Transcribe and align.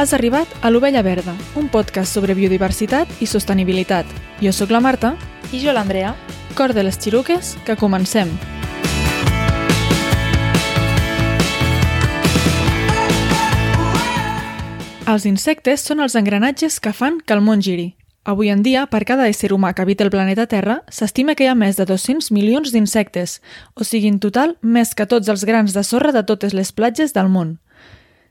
Has 0.00 0.14
arribat 0.14 0.48
a 0.64 0.70
l'Ovella 0.70 1.02
Verda, 1.04 1.34
un 1.60 1.66
podcast 1.68 2.14
sobre 2.16 2.32
biodiversitat 2.32 3.10
i 3.20 3.26
sostenibilitat. 3.28 4.08
Jo 4.40 4.48
sóc 4.48 4.70
la 4.72 4.80
Marta. 4.80 5.10
I 5.52 5.60
jo 5.60 5.74
l'Andrea. 5.76 6.14
Cor 6.56 6.72
de 6.72 6.86
les 6.86 6.96
xiruques, 6.96 7.50
que 7.66 7.76
comencem. 7.76 8.32
Els 15.04 15.28
insectes 15.28 15.84
són 15.84 16.00
els 16.00 16.16
engranatges 16.16 16.80
que 16.80 16.96
fan 16.96 17.20
que 17.20 17.36
el 17.36 17.44
món 17.44 17.60
giri. 17.60 17.90
Avui 18.24 18.48
en 18.48 18.64
dia, 18.64 18.86
per 18.88 19.04
cada 19.04 19.28
ésser 19.28 19.52
humà 19.52 19.74
que 19.74 19.84
habita 19.84 20.08
el 20.08 20.16
planeta 20.16 20.48
Terra, 20.48 20.80
s'estima 20.88 21.36
que 21.36 21.44
hi 21.44 21.52
ha 21.52 21.58
més 21.58 21.76
de 21.76 21.84
200 21.84 22.32
milions 22.32 22.72
d'insectes, 22.72 23.42
o 23.76 23.84
sigui, 23.84 24.08
en 24.08 24.16
total, 24.16 24.56
més 24.62 24.96
que 24.96 25.04
tots 25.04 25.28
els 25.28 25.44
grans 25.44 25.76
de 25.76 25.84
sorra 25.84 26.16
de 26.16 26.24
totes 26.24 26.56
les 26.56 26.72
platges 26.72 27.12
del 27.12 27.28
món. 27.28 27.58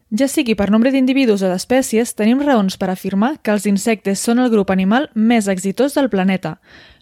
Ja 0.10 0.26
sigui 0.28 0.56
per 0.58 0.72
nombre 0.74 0.90
d'individus 0.90 1.44
o 1.46 1.50
d'espècies, 1.52 2.16
tenim 2.18 2.40
raons 2.42 2.80
per 2.82 2.88
afirmar 2.90 3.36
que 3.46 3.54
els 3.54 3.68
insectes 3.70 4.24
són 4.26 4.40
el 4.42 4.50
grup 4.50 4.72
animal 4.74 5.12
més 5.14 5.48
exitós 5.48 5.94
del 5.94 6.10
planeta, 6.10 6.56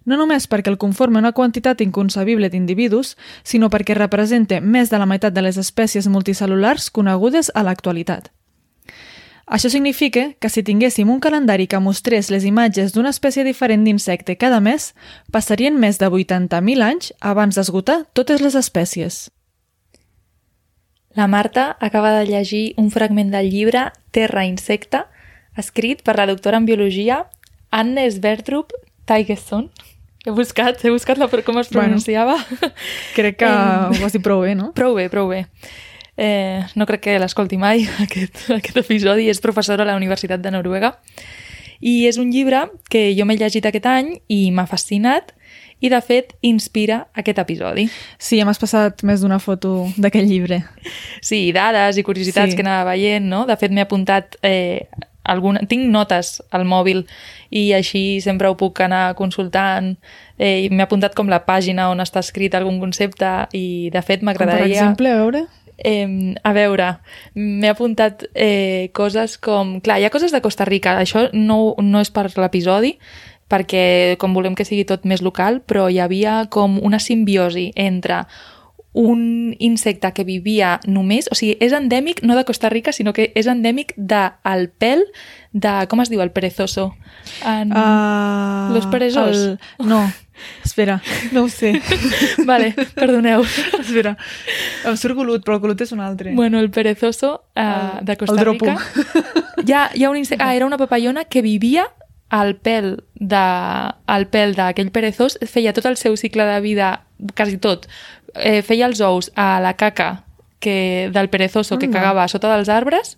no 0.03 0.17
només 0.19 0.47
perquè 0.51 0.71
el 0.71 0.79
conforma 0.79 1.19
una 1.23 1.31
quantitat 1.31 1.79
inconcebible 1.83 2.49
d'individus, 2.49 3.15
sinó 3.43 3.69
perquè 3.71 3.95
representa 3.95 4.59
més 4.59 4.91
de 4.91 4.99
la 4.99 5.07
meitat 5.07 5.35
de 5.35 5.43
les 5.43 5.59
espècies 5.59 6.07
multicel·lulars 6.07 6.89
conegudes 6.91 7.51
a 7.55 7.63
l'actualitat. 7.63 8.27
Això 9.47 9.71
significa 9.71 10.33
que 10.43 10.51
si 10.51 10.63
tinguéssim 10.67 11.07
un 11.07 11.21
calendari 11.23 11.69
que 11.71 11.79
mostrés 11.79 12.27
les 12.27 12.43
imatges 12.43 12.91
d'una 12.91 13.15
espècie 13.15 13.47
diferent 13.47 13.87
d'insecte 13.87 14.35
cada 14.35 14.59
mes, 14.59 14.91
passarien 15.31 15.79
més 15.79 15.99
de 15.99 16.11
80.000 16.11 16.83
anys 16.83 17.13
abans 17.21 17.55
d'esgotar 17.55 18.01
totes 18.11 18.43
les 18.43 18.59
espècies. 18.59 19.29
La 21.17 21.25
Marta 21.25 21.77
acaba 21.79 22.11
de 22.11 22.27
llegir 22.27 22.75
un 22.77 22.91
fragment 22.91 23.31
del 23.31 23.49
llibre 23.49 23.87
Terra 24.11 24.45
Insecte, 24.45 24.99
escrit 25.57 26.03
per 26.05 26.13
la 26.19 26.27
doctora 26.29 26.59
en 26.61 26.67
biologia 26.67 27.23
Anne 27.71 28.03
Sverdrup 28.11 28.69
Tigerson. 29.09 29.71
He 30.27 30.29
buscat, 30.29 30.85
he 30.85 30.91
buscat 30.93 31.17
la, 31.17 31.25
com 31.41 31.57
es 31.57 31.71
pronunciava. 31.73 32.35
Bueno, 32.37 32.69
crec 33.15 33.39
que 33.41 33.49
ho 33.97 34.05
has 34.05 34.13
dit 34.13 34.21
prou 34.21 34.45
bé, 34.45 34.53
no? 34.53 34.69
Prou 34.77 34.93
bé, 34.93 35.07
prou 35.09 35.33
bé. 35.33 35.47
Eh, 36.21 36.61
no 36.77 36.85
crec 36.85 37.07
que 37.07 37.17
l'escolti 37.17 37.57
mai, 37.57 37.87
aquest, 38.05 38.51
aquest 38.53 38.77
episodi. 38.85 39.25
És 39.33 39.41
professora 39.41 39.87
a 39.87 39.89
la 39.89 39.97
Universitat 39.97 40.45
de 40.45 40.53
Noruega. 40.53 40.99
I 41.81 42.03
és 42.05 42.21
un 42.21 42.29
llibre 42.29 42.67
que 42.93 43.07
jo 43.17 43.25
m'he 43.25 43.41
llegit 43.41 43.65
aquest 43.65 43.89
any 43.89 44.19
i 44.29 44.51
m'ha 44.53 44.69
fascinat 44.69 45.33
i, 45.79 45.89
de 45.93 45.99
fet, 46.01 46.33
inspira 46.41 47.03
aquest 47.17 47.41
episodi. 47.43 47.87
Sí, 48.17 48.39
ja 48.39 48.47
m'has 48.47 48.61
passat 48.61 49.03
més 49.05 49.21
d'una 49.21 49.37
foto 49.43 49.87
d'aquest 49.97 50.25
llibre. 50.25 50.63
Sí, 51.21 51.51
dades 51.53 51.99
i 51.99 52.05
curiositats 52.07 52.53
sí. 52.53 52.57
que 52.57 52.65
anava 52.65 52.95
veient, 52.95 53.27
no? 53.29 53.45
De 53.49 53.57
fet, 53.59 53.73
m'he 53.73 53.85
apuntat... 53.85 54.39
Eh, 54.45 54.87
alguna... 55.27 55.61
Tinc 55.67 55.85
notes 55.91 56.37
al 56.55 56.65
mòbil 56.65 57.03
i 57.53 57.69
així 57.75 58.19
sempre 58.23 58.49
ho 58.49 58.57
puc 58.57 58.81
anar 58.81 59.11
consultant. 59.19 59.93
Eh, 60.39 60.67
M'he 60.71 60.83
apuntat 60.85 61.15
com 61.17 61.29
la 61.29 61.43
pàgina 61.45 61.91
on 61.91 62.01
està 62.03 62.23
escrit 62.23 62.55
algun 62.57 62.79
concepte 62.81 63.31
i, 63.53 63.91
de 63.93 64.03
fet, 64.05 64.25
m'agradaria... 64.25 64.65
Per 64.65 64.73
exemple, 64.73 65.13
a 65.13 65.21
veure... 65.21 65.45
Eh, 65.77 66.33
a 66.41 66.51
veure, 66.57 66.87
m'he 67.37 67.69
apuntat 67.69 68.25
eh, 68.33 68.89
coses 68.97 69.35
com... 69.37 69.75
Clar, 69.85 69.99
hi 70.01 70.07
ha 70.07 70.13
coses 70.13 70.33
de 70.33 70.41
Costa 70.41 70.65
Rica, 70.65 70.95
això 70.97 71.27
no, 71.37 71.75
no 71.85 72.01
és 72.01 72.09
per 72.09 72.31
l'episodi, 72.33 72.95
perquè 73.47 74.17
com 74.19 74.35
volem 74.35 74.55
que 74.55 74.67
sigui 74.67 74.85
tot 74.87 75.07
més 75.07 75.23
local, 75.23 75.61
però 75.65 75.87
hi 75.89 75.99
havia 76.03 76.45
com 76.51 76.79
una 76.83 76.99
simbiosi 76.99 77.71
entre 77.75 78.25
un 78.97 79.55
insecte 79.59 80.09
que 80.11 80.23
vivia 80.25 80.79
només, 80.89 81.27
o 81.29 81.35
sigui, 81.37 81.53
és 81.61 81.73
endèmic 81.77 82.23
no 82.25 82.33
de 82.33 82.43
Costa 82.47 82.71
Rica, 82.73 82.89
sinó 82.95 83.13
que 83.13 83.27
és 83.37 83.45
endèmic 83.45 83.93
del 83.95 84.71
pèl 84.81 85.03
de, 85.53 85.73
com 85.91 86.01
es 86.01 86.09
diu, 86.09 86.23
el 86.25 86.31
perezoso? 86.33 86.95
En... 87.45 87.75
Uh, 87.77 88.73
Los 88.73 88.87
perezosos? 88.89 89.59
El... 89.77 89.85
No, 89.85 90.01
espera, 90.65 90.97
no 91.31 91.43
ho 91.45 91.49
sé. 91.53 91.75
vale, 92.49 92.71
perdoneu. 92.97 93.45
espera, 93.77 94.15
em 94.81 94.97
surt 94.97 95.19
golut, 95.19 95.45
però 95.45 95.59
el 95.59 95.63
golut 95.67 95.85
és 95.85 95.93
un 95.93 96.01
altre. 96.01 96.33
Bueno, 96.33 96.57
el 96.57 96.71
perezoso 96.73 97.35
uh, 97.53 98.01
de 98.01 98.17
Costa 98.17 98.41
el 98.41 98.49
Rica. 98.49 98.79
Hi 99.61 99.77
ha, 99.77 99.87
hi 99.93 100.05
ha 100.05 100.09
un 100.09 100.17
insecte... 100.17 100.41
Ah, 100.41 100.55
era 100.57 100.65
una 100.65 100.81
papallona 100.81 101.25
que 101.29 101.45
vivia 101.45 101.85
al 102.29 102.55
pèl 102.55 102.97
de, 103.15 103.43
al 104.05 104.27
pèl 104.31 104.55
d'aquell 104.57 104.91
perezós, 104.91 105.37
feia 105.47 105.73
tot 105.73 105.87
el 105.87 105.97
seu 105.97 106.17
cicle 106.19 106.45
de 106.47 106.59
vida, 106.61 106.91
quasi 107.35 107.57
tot, 107.57 107.87
eh, 108.35 108.61
feia 108.61 108.87
els 108.89 109.01
ous 109.01 109.31
a 109.35 109.59
la 109.63 109.75
caca 109.79 110.23
que, 110.59 111.09
del 111.13 111.29
perezoso 111.29 111.77
que 111.79 111.89
cagava 111.89 112.23
a 112.23 112.27
sota 112.27 112.51
dels 112.55 112.69
arbres, 112.69 113.17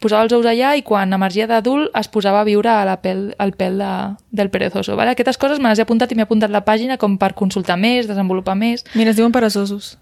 posava 0.00 0.26
els 0.26 0.34
ous 0.36 0.46
allà 0.46 0.74
i 0.76 0.82
quan 0.84 1.12
emergia 1.16 1.46
d'adult 1.48 1.94
es 1.96 2.08
posava 2.12 2.42
a 2.42 2.48
viure 2.48 2.70
a 2.70 2.84
la 2.88 2.98
pèl, 3.02 3.30
al 3.40 3.54
pèl 3.56 3.78
de, 3.80 3.92
del 4.30 4.50
perezoso. 4.52 4.96
Vale? 4.96 5.16
Aquestes 5.16 5.40
coses 5.40 5.58
me 5.58 5.72
les 5.72 5.80
he 5.80 5.86
apuntat 5.86 6.12
i 6.12 6.18
m'he 6.18 6.26
apuntat 6.26 6.52
la 6.52 6.64
pàgina 6.66 6.98
com 7.00 7.16
per 7.18 7.32
consultar 7.38 7.78
més, 7.80 8.08
desenvolupar 8.08 8.56
més. 8.60 8.84
Mira, 8.94 9.10
es 9.10 9.16
diuen 9.16 9.32
perezosos. 9.32 9.96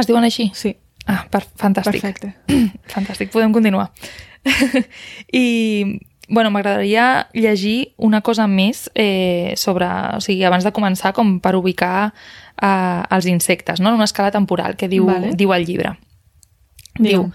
Es 0.00 0.08
diuen 0.08 0.24
així? 0.24 0.50
Sí. 0.56 0.74
Ah, 1.06 1.26
per, 1.30 1.44
fantàstic. 1.60 2.00
Perfecte. 2.00 2.32
Fantàstic, 2.94 3.30
podem 3.34 3.52
continuar. 3.52 3.90
I, 5.42 5.44
bueno, 6.28 6.50
m'agradaria 6.50 7.28
llegir 7.32 7.94
una 7.96 8.22
cosa 8.22 8.46
més 8.46 8.88
eh, 8.94 9.52
sobre, 9.56 9.88
o 10.16 10.20
sigui, 10.24 10.44
abans 10.44 10.64
de 10.64 10.72
començar, 10.72 11.12
com 11.16 11.38
per 11.44 11.54
ubicar 11.58 12.12
eh, 12.62 13.02
els 13.10 13.26
insectes, 13.26 13.80
no? 13.80 13.90
en 13.90 14.00
una 14.00 14.08
escala 14.08 14.32
temporal, 14.32 14.76
que 14.76 14.88
diu, 14.88 15.06
Vale. 15.10 15.34
diu 15.36 15.52
el 15.52 15.66
llibre. 15.68 15.96
Diu. 16.94 17.04
Diu, 17.04 17.28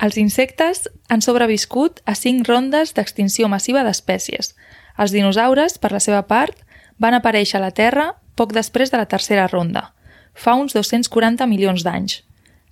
els 0.00 0.16
insectes 0.16 0.86
han 1.12 1.20
sobreviscut 1.20 2.00
a 2.08 2.14
cinc 2.16 2.48
rondes 2.48 2.94
d'extinció 2.96 3.50
massiva 3.52 3.82
d'espècies. 3.84 4.54
Els 4.96 5.12
dinosaures, 5.12 5.76
per 5.78 5.92
la 5.92 6.00
seva 6.00 6.22
part, 6.28 6.56
van 7.00 7.16
aparèixer 7.16 7.58
a 7.58 7.64
la 7.66 7.74
Terra 7.76 8.14
poc 8.36 8.54
després 8.56 8.92
de 8.92 9.00
la 9.00 9.08
tercera 9.08 9.46
ronda, 9.50 9.90
fa 10.32 10.54
uns 10.56 10.72
240 10.76 11.44
milions 11.50 11.84
d'anys. 11.84 12.22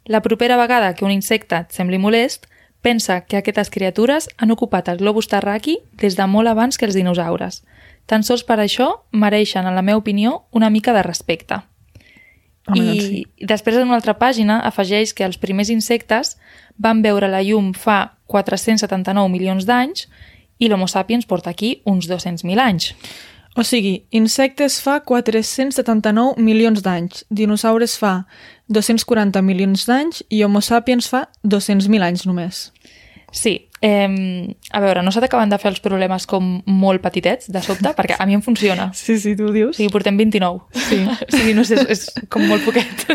La 0.08 0.22
propera 0.24 0.56
vegada 0.56 0.94
que 0.94 1.04
un 1.04 1.12
insecte 1.12 1.58
et 1.58 1.74
sembli 1.76 1.98
molest, 2.00 2.46
pensa 2.82 3.22
que 3.26 3.38
aquestes 3.38 3.70
criatures 3.70 4.28
han 4.38 4.52
ocupat 4.54 4.88
el 4.88 4.98
globus 4.98 5.28
terraqui 5.28 5.78
des 5.98 6.16
de 6.16 6.26
molt 6.26 6.48
abans 6.48 6.78
que 6.78 6.86
els 6.86 6.96
dinosaures. 6.96 7.62
Tan 8.06 8.24
sols 8.24 8.44
per 8.44 8.58
això 8.62 9.04
mereixen, 9.12 9.66
en 9.66 9.74
la 9.76 9.82
meva 9.82 9.98
opinió, 10.00 10.44
una 10.50 10.70
mica 10.70 10.94
de 10.96 11.02
respecte. 11.02 11.60
Home, 12.68 12.78
I 12.78 12.84
doncs 12.84 13.04
sí. 13.04 13.24
després 13.40 13.76
en 13.76 13.88
una 13.88 13.96
altra 13.96 14.14
pàgina 14.20 14.60
afegeix 14.64 15.14
que 15.16 15.24
els 15.24 15.38
primers 15.40 15.70
insectes 15.72 16.36
van 16.76 17.02
veure 17.02 17.28
la 17.28 17.42
llum 17.42 17.72
fa 17.74 18.18
479 18.28 19.28
milions 19.32 19.66
d'anys 19.68 20.06
i 20.58 20.68
l'Homo 20.68 20.88
sapiens 20.90 21.26
porta 21.26 21.50
aquí 21.50 21.80
uns 21.84 22.08
200.000 22.10 22.60
anys. 22.60 22.92
O 23.58 23.64
sigui, 23.66 24.04
insectes 24.14 24.76
fa 24.78 25.00
479 25.02 26.38
milions 26.38 26.78
d'anys, 26.84 27.24
dinosaures 27.26 27.96
fa 27.98 28.12
240 28.70 29.42
milions 29.42 29.82
d'anys 29.88 30.20
i 30.30 30.44
Homo 30.46 30.60
sapiens 30.62 31.08
fa 31.10 31.24
200.000 31.42 32.06
anys 32.06 32.22
només. 32.28 32.68
Sí, 33.34 33.56
eh, 33.82 34.54
a 34.70 34.82
veure, 34.84 35.02
no 35.02 35.10
s'ha 35.10 35.24
d'acabar 35.24 35.48
de 35.50 35.58
fer 35.58 35.72
els 35.72 35.82
problemes 35.82 36.28
com 36.30 36.60
molt 36.70 37.02
petitets, 37.02 37.50
de 37.50 37.62
sobte, 37.66 37.90
perquè 37.98 38.14
a 38.14 38.28
mi 38.30 38.38
em 38.38 38.44
funciona. 38.46 38.92
Sí, 39.00 39.18
sí, 39.18 39.34
tu 39.34 39.48
ho 39.48 39.52
dius. 39.52 39.74
O 39.74 39.80
sigui, 39.80 39.90
portem 39.90 40.16
29. 40.16 40.62
Sí. 40.86 41.02
o 41.26 41.34
sigui, 41.34 41.56
no 41.58 41.66
sé, 41.66 41.82
és, 41.82 42.06
és 42.14 42.30
com 42.30 42.46
molt 42.46 42.62
poquet. 42.62 43.08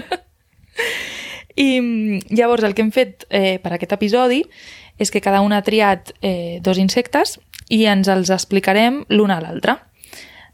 I 1.55 1.69
mm, 1.79 2.35
llavors 2.35 2.67
el 2.67 2.75
que 2.75 2.83
hem 2.83 2.91
fet 2.91 3.23
eh, 3.29 3.61
per 3.63 3.77
aquest 3.77 3.95
episodi 3.95 4.43
és 4.99 5.07
que 5.07 5.23
cada 5.23 5.39
un 5.39 5.55
ha 5.55 5.63
triat 5.63 6.11
eh, 6.19 6.59
dos 6.65 6.83
insectes 6.83 7.37
i 7.71 7.85
ens 7.87 8.11
els 8.11 8.33
explicarem 8.33 9.05
l'un 9.07 9.31
a 9.31 9.39
l'altre. 9.39 9.79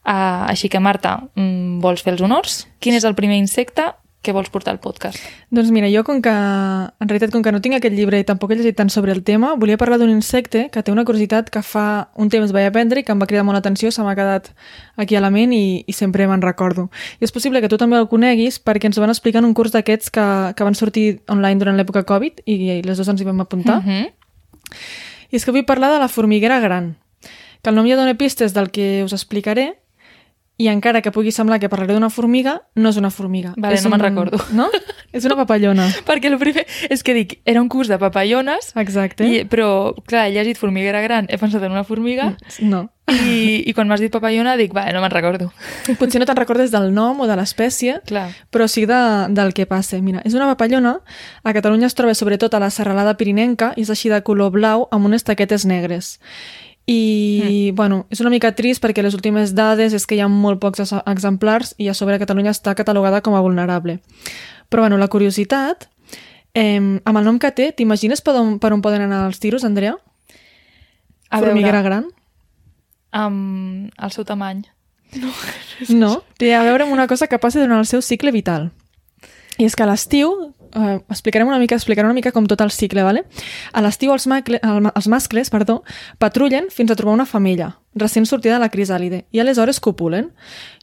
Uh, 0.05 0.47
així 0.49 0.69
que, 0.71 0.79
Marta, 0.79 1.17
mm, 1.35 1.79
vols 1.83 2.01
fer 2.01 2.13
els 2.15 2.21
honors? 2.21 2.63
Quin 2.79 2.95
és 2.95 3.03
el 3.03 3.15
primer 3.15 3.37
insecte 3.37 3.91
que 4.21 4.33
vols 4.33 4.49
portar 4.51 4.73
al 4.73 4.79
podcast? 4.79 5.19
Doncs 5.51 5.71
mira, 5.71 5.87
jo 5.91 6.03
com 6.03 6.21
que, 6.21 6.31
en 6.31 7.07
realitat, 7.07 7.31
com 7.31 7.43
que 7.43 7.51
no 7.55 7.61
tinc 7.63 7.77
aquest 7.77 7.95
llibre 7.95 8.19
i 8.19 8.25
tampoc 8.27 8.51
he 8.51 8.57
llegit 8.59 8.75
tant 8.75 8.91
sobre 8.91 9.13
el 9.15 9.21
tema, 9.23 9.53
volia 9.59 9.77
parlar 9.79 9.99
d'un 9.99 10.11
insecte 10.11 10.67
que 10.73 10.83
té 10.83 10.91
una 10.91 11.05
curiositat 11.07 11.49
que 11.53 11.61
fa 11.63 12.09
un 12.19 12.31
temps 12.31 12.51
vaig 12.55 12.67
aprendre 12.67 12.99
i 12.99 13.05
que 13.07 13.15
em 13.15 13.21
va 13.21 13.27
cridar 13.29 13.45
molt 13.47 13.59
l'atenció, 13.59 13.91
se 13.91 14.03
m'ha 14.03 14.15
quedat 14.19 14.51
aquí 14.99 15.15
a 15.15 15.23
la 15.23 15.31
ment 15.31 15.53
i, 15.55 15.83
i 15.87 15.95
sempre 15.95 16.27
me'n 16.27 16.43
recordo. 16.43 16.89
I 17.19 17.27
és 17.27 17.35
possible 17.35 17.61
que 17.63 17.71
tu 17.71 17.79
també 17.79 17.99
el 17.99 18.09
coneguis 18.11 18.59
perquè 18.59 18.91
ens 18.91 18.99
van 18.99 19.13
explicar 19.13 19.43
en 19.43 19.51
un 19.51 19.55
curs 19.55 19.75
d'aquests 19.75 20.11
que, 20.11 20.27
que 20.55 20.67
van 20.67 20.75
sortir 20.75 21.21
online 21.31 21.59
durant 21.59 21.79
l'època 21.79 22.03
Covid 22.07 22.43
i, 22.45 22.59
i 22.79 22.81
les 22.83 22.99
dues 22.99 23.07
ens 23.07 23.21
hi 23.21 23.27
vam 23.27 23.39
apuntar. 23.45 23.79
Uh 23.79 23.87
-huh. 23.87 24.09
I 25.31 25.35
és 25.35 25.45
que 25.45 25.51
vull 25.51 25.65
parlar 25.65 25.93
de 25.93 25.99
la 25.99 26.09
formiguera 26.09 26.59
gran, 26.59 26.97
que 27.61 27.69
el 27.69 27.75
nom 27.75 27.87
ja 27.87 27.95
dona 27.95 28.15
pistes 28.15 28.53
del 28.53 28.71
que 28.71 29.03
us 29.03 29.13
explicaré, 29.13 29.77
i 30.59 30.67
encara 30.67 30.99
que 31.01 31.13
pugui 31.15 31.31
semblar 31.31 31.57
que 31.63 31.69
parlaré 31.71 31.95
d'una 31.95 32.09
formiga, 32.11 32.57
no 32.75 32.91
és 32.91 32.97
una 32.99 33.09
formiga. 33.15 33.53
Vale, 33.55 33.77
és 33.79 33.83
no 33.85 33.93
me'n 33.93 34.01
un- 34.01 34.07
recordo. 34.09 34.39
No? 34.51 34.67
És 35.15 35.23
una 35.25 35.37
papallona. 35.39 35.87
Perquè 36.07 36.27
el 36.27 36.37
primer... 36.37 36.65
És 36.91 37.01
que 37.07 37.15
dic, 37.15 37.37
era 37.47 37.61
un 37.63 37.69
curs 37.71 37.87
de 37.87 37.97
papallones, 37.97 38.73
Exacte. 38.75 39.23
i, 39.25 39.45
però, 39.47 39.95
clar, 40.05 40.27
he 40.27 40.33
llegit 40.35 40.59
formiguera 40.59 40.99
gran, 41.01 41.25
he 41.31 41.37
pensat 41.39 41.63
en 41.63 41.71
una 41.71 41.85
formiga, 41.87 42.33
No. 42.59 42.89
I, 43.09 43.63
i 43.65 43.73
quan 43.73 43.87
m'has 43.89 44.03
dit 44.03 44.11
papallona 44.13 44.51
dic, 44.59 44.69
va, 44.75 44.83
no 44.93 44.99
me'n 45.01 45.09
recordo. 45.09 45.47
Potser 45.97 46.19
no 46.21 46.27
te'n 46.29 46.37
recordes 46.37 46.69
del 46.69 46.91
nom 46.93 47.23
o 47.23 47.25
de 47.25 47.33
l'espècie, 47.39 47.95
però 48.53 48.67
sí 48.69 48.83
de, 48.85 48.99
del 49.33 49.55
que 49.57 49.65
passa. 49.65 49.97
Mira, 49.97 50.21
és 50.29 50.35
una 50.37 50.45
papallona, 50.51 50.99
a 51.41 51.53
Catalunya 51.57 51.87
es 51.89 51.95
troba 51.97 52.13
sobretot 52.13 52.53
a 52.53 52.59
la 52.61 52.69
serralada 52.69 53.15
pirinenca 53.17 53.71
i 53.79 53.87
és 53.87 53.89
així 53.89 54.11
de 54.13 54.21
color 54.21 54.51
blau 54.53 54.85
amb 54.93 55.09
unes 55.09 55.25
taquetes 55.25 55.65
negres. 55.65 56.19
I, 56.89 57.69
mm. 57.69 57.75
bueno, 57.77 58.07
és 58.09 58.21
una 58.23 58.31
mica 58.33 58.55
trist 58.57 58.81
perquè 58.81 59.03
les 59.05 59.13
últimes 59.13 59.53
dades 59.53 59.93
és 59.93 60.07
que 60.09 60.17
hi 60.17 60.23
ha 60.25 60.29
molt 60.31 60.57
pocs 60.63 60.81
ex- 60.81 61.05
exemplars 61.05 61.75
i 61.77 61.89
a 61.89 61.93
sobre 61.93 62.17
Catalunya 62.17 62.55
està 62.55 62.73
catalogada 62.73 63.21
com 63.21 63.37
a 63.37 63.43
vulnerable. 63.45 63.99
Però, 64.69 64.87
bueno, 64.87 64.97
la 64.97 65.09
curiositat, 65.09 65.85
eh, 66.57 66.79
amb 66.81 67.17
el 67.17 67.25
nom 67.27 67.37
que 67.37 67.53
té, 67.53 67.71
t'imagines 67.71 68.25
per, 68.25 68.39
on, 68.41 68.57
per 68.57 68.73
on 68.73 68.81
poden 68.81 69.05
anar 69.05 69.27
els 69.27 69.37
tiros, 69.37 69.67
Andrea? 69.67 69.97
A 71.29 71.43
Formiguera 71.43 71.83
veure, 71.83 71.89
gran? 71.89 72.09
amb 73.11 73.91
el 73.97 74.11
seu 74.11 74.25
tamany. 74.25 74.63
No, 75.89 76.19
té 76.37 76.53
a 76.53 76.61
veure 76.61 76.85
amb 76.85 76.93
una 76.93 77.07
cosa 77.09 77.27
que 77.27 77.39
passa 77.41 77.61
durant 77.61 77.79
el 77.79 77.87
seu 77.89 78.03
cicle 78.05 78.33
vital. 78.35 78.69
I 79.57 79.65
és 79.65 79.75
que 79.75 79.83
a 79.83 79.89
l'estiu, 79.89 80.53
eh, 80.75 80.99
explicarem 81.09 81.47
una 81.47 81.59
mica, 81.59 81.75
explicarem 81.75 82.09
una 82.09 82.17
mica 82.17 82.31
com 82.31 82.47
tot 82.47 82.61
el 82.61 82.71
cicle, 82.71 83.03
vale? 83.03 83.25
A 83.73 83.81
l'estiu 83.81 84.13
els, 84.13 84.27
macle, 84.27 84.59
el, 84.63 84.89
els 84.93 85.07
mascles 85.11 85.49
perdó, 85.49 85.81
patrullen 86.17 86.69
fins 86.73 86.91
a 86.91 86.97
trobar 86.99 87.15
una 87.17 87.27
femella, 87.29 87.73
recent 87.95 88.27
sortida 88.29 88.57
de 88.57 88.63
la 88.63 88.69
crisàlide, 88.73 89.23
i 89.31 89.41
aleshores 89.41 89.79
copulen. 89.79 90.31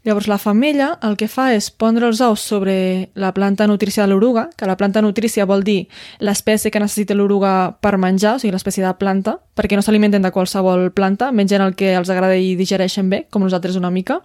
Llavors 0.07 0.29
la 0.31 0.39
femella 0.39 0.93
el 1.03 1.17
que 1.19 1.29
fa 1.29 1.49
és 1.55 1.69
pondre 1.71 2.07
els 2.07 2.21
ous 2.23 2.41
sobre 2.41 3.11
la 3.15 3.33
planta 3.35 3.67
nutrícia 3.67 4.05
de 4.05 4.13
l'oruga, 4.13 4.49
que 4.57 4.69
la 4.69 4.77
planta 4.77 5.03
nutrícia 5.03 5.47
vol 5.47 5.65
dir 5.67 5.89
l'espècie 6.21 6.71
que 6.71 6.83
necessita 6.83 7.15
l'oruga 7.15 7.77
per 7.81 7.97
menjar, 7.99 8.37
o 8.37 8.43
sigui 8.43 8.55
l'espècie 8.55 8.87
de 8.87 8.95
planta, 8.99 9.39
perquè 9.55 9.77
no 9.77 9.83
s'alimenten 9.83 10.23
de 10.23 10.33
qualsevol 10.33 10.91
planta, 10.95 11.33
mengen 11.33 11.63
el 11.63 11.75
que 11.75 11.95
els 11.97 12.11
agrada 12.11 12.37
i 12.39 12.55
digereixen 12.57 13.11
bé, 13.11 13.27
com 13.31 13.43
nosaltres 13.43 13.77
una 13.77 13.91
mica, 13.91 14.21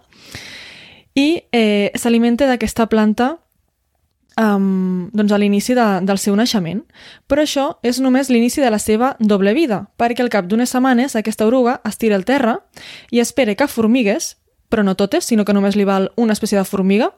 i 1.14 1.42
eh, 1.52 1.92
s'alimenta 1.94 2.46
d'aquesta 2.48 2.86
planta 2.88 3.36
um, 4.40 5.08
doncs 5.12 5.32
a 5.32 5.38
l'inici 5.38 5.74
de, 5.74 5.86
del 6.06 6.20
seu 6.20 6.36
naixement. 6.36 6.82
Però 7.30 7.44
això 7.44 7.66
és 7.86 8.00
només 8.00 8.30
l'inici 8.30 8.62
de 8.62 8.70
la 8.70 8.80
seva 8.82 9.14
doble 9.20 9.54
vida, 9.56 9.84
perquè 9.98 10.24
al 10.24 10.32
cap 10.32 10.48
d'unes 10.48 10.72
setmanes 10.72 11.16
aquesta 11.16 11.46
oruga 11.48 11.80
es 11.88 11.98
tira 11.98 12.16
al 12.16 12.26
terra 12.28 12.58
i 13.10 13.20
espera 13.20 13.54
que 13.54 13.68
formigues, 13.68 14.36
però 14.72 14.84
no 14.84 14.96
totes, 14.96 15.26
sinó 15.28 15.44
que 15.44 15.52
només 15.52 15.76
li 15.76 15.84
val 15.84 16.10
una 16.16 16.32
espècie 16.32 16.56
de 16.56 16.64
formiga, 16.64 17.10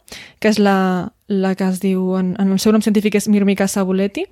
que 0.42 0.50
és 0.50 0.58
la, 0.58 1.12
la 1.30 1.54
que 1.54 1.68
es 1.68 1.78
diu, 1.82 2.16
en, 2.18 2.34
en 2.40 2.50
el 2.50 2.58
seu 2.58 2.74
nom 2.74 2.82
científic 2.82 3.14
és 3.20 3.28
Myrmica 3.30 3.68
sabuleti, 3.70 4.26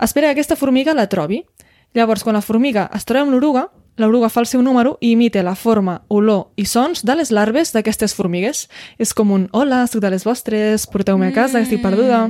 espera 0.00 0.30
que 0.30 0.38
aquesta 0.38 0.56
formiga 0.56 0.96
la 0.96 1.10
trobi. 1.12 1.44
Llavors, 1.92 2.22
quan 2.22 2.38
la 2.38 2.40
formiga 2.40 2.86
es 2.94 3.04
troba 3.04 3.26
amb 3.26 3.34
l'oruga, 3.34 3.66
l'oruga 4.00 4.30
fa 4.32 4.42
el 4.42 4.48
seu 4.50 4.62
número 4.64 4.96
i 5.00 5.12
imita 5.14 5.42
la 5.46 5.54
forma, 5.54 6.00
olor 6.08 6.50
i 6.56 6.66
sons 6.66 7.04
de 7.06 7.16
les 7.18 7.30
larves 7.30 7.74
d'aquestes 7.74 8.14
formigues. 8.16 8.66
És 8.98 9.14
com 9.14 9.32
un 9.34 9.48
hola, 9.52 9.84
soc 9.86 10.02
de 10.02 10.10
les 10.12 10.24
vostres, 10.26 10.86
porteu-me 10.90 11.30
a 11.30 11.36
casa, 11.36 11.62
estic 11.62 11.82
perduda... 11.84 12.28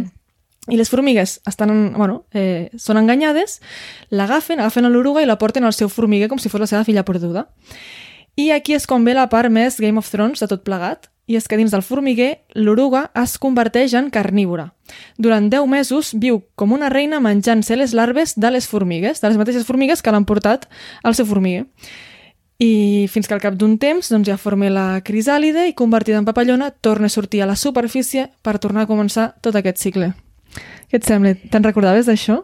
I 0.68 0.76
les 0.76 0.90
formigues 0.92 1.38
estan, 1.48 1.70
bueno, 1.96 2.26
eh, 2.36 2.68
són 2.78 2.98
enganyades, 3.00 3.56
l'agafen, 4.12 4.60
agafen 4.60 4.84
a 4.84 4.90
l'oruga 4.92 5.22
i 5.24 5.26
la 5.26 5.38
porten 5.40 5.64
al 5.64 5.72
seu 5.72 5.88
formiguer 5.88 6.28
com 6.28 6.38
si 6.38 6.52
fos 6.52 6.60
la 6.60 6.68
seva 6.68 6.84
filla 6.84 7.02
perduda. 7.02 7.46
I 8.36 8.50
aquí 8.54 8.74
és 8.76 8.86
com 8.86 9.04
ve 9.04 9.14
la 9.16 9.28
part 9.28 9.50
més 9.52 9.80
Game 9.80 9.98
of 9.98 10.10
Thrones 10.10 10.40
de 10.42 10.48
tot 10.50 10.62
plegat, 10.64 11.10
i 11.30 11.36
és 11.38 11.46
que 11.46 11.56
dins 11.58 11.70
del 11.70 11.84
formiguer 11.86 12.42
l'oruga 12.58 13.04
es 13.14 13.36
converteix 13.38 13.94
en 13.94 14.08
carnívora. 14.10 14.72
Durant 15.14 15.46
10 15.52 15.68
mesos 15.70 16.10
viu 16.18 16.40
com 16.58 16.72
una 16.74 16.88
reina 16.90 17.20
menjant-se 17.22 17.76
les 17.78 17.94
larves 17.94 18.34
de 18.34 18.50
les 18.50 18.66
formigues, 18.66 19.22
de 19.22 19.30
les 19.30 19.38
mateixes 19.38 19.66
formigues 19.68 20.02
que 20.02 20.10
l'han 20.10 20.26
portat 20.26 20.66
al 21.06 21.14
seu 21.14 21.28
formiguer. 21.30 21.68
I 22.60 23.06
fins 23.08 23.30
que 23.30 23.36
al 23.36 23.40
cap 23.40 23.54
d'un 23.56 23.78
temps 23.80 24.10
doncs, 24.10 24.26
ja 24.26 24.36
forma 24.36 24.68
la 24.74 25.00
crisàlide 25.06 25.68
i 25.70 25.76
convertida 25.78 26.18
en 26.18 26.26
papallona 26.26 26.72
torna 26.72 27.06
a 27.06 27.14
sortir 27.14 27.44
a 27.44 27.48
la 27.48 27.56
superfície 27.56 28.26
per 28.42 28.58
tornar 28.58 28.84
a 28.84 28.90
començar 28.90 29.30
tot 29.40 29.54
aquest 29.56 29.78
cicle. 29.78 30.10
Què 30.90 30.98
et 30.98 31.06
sembla? 31.06 31.36
Te'n 31.38 31.64
recordaves 31.64 32.10
d'això? 32.10 32.42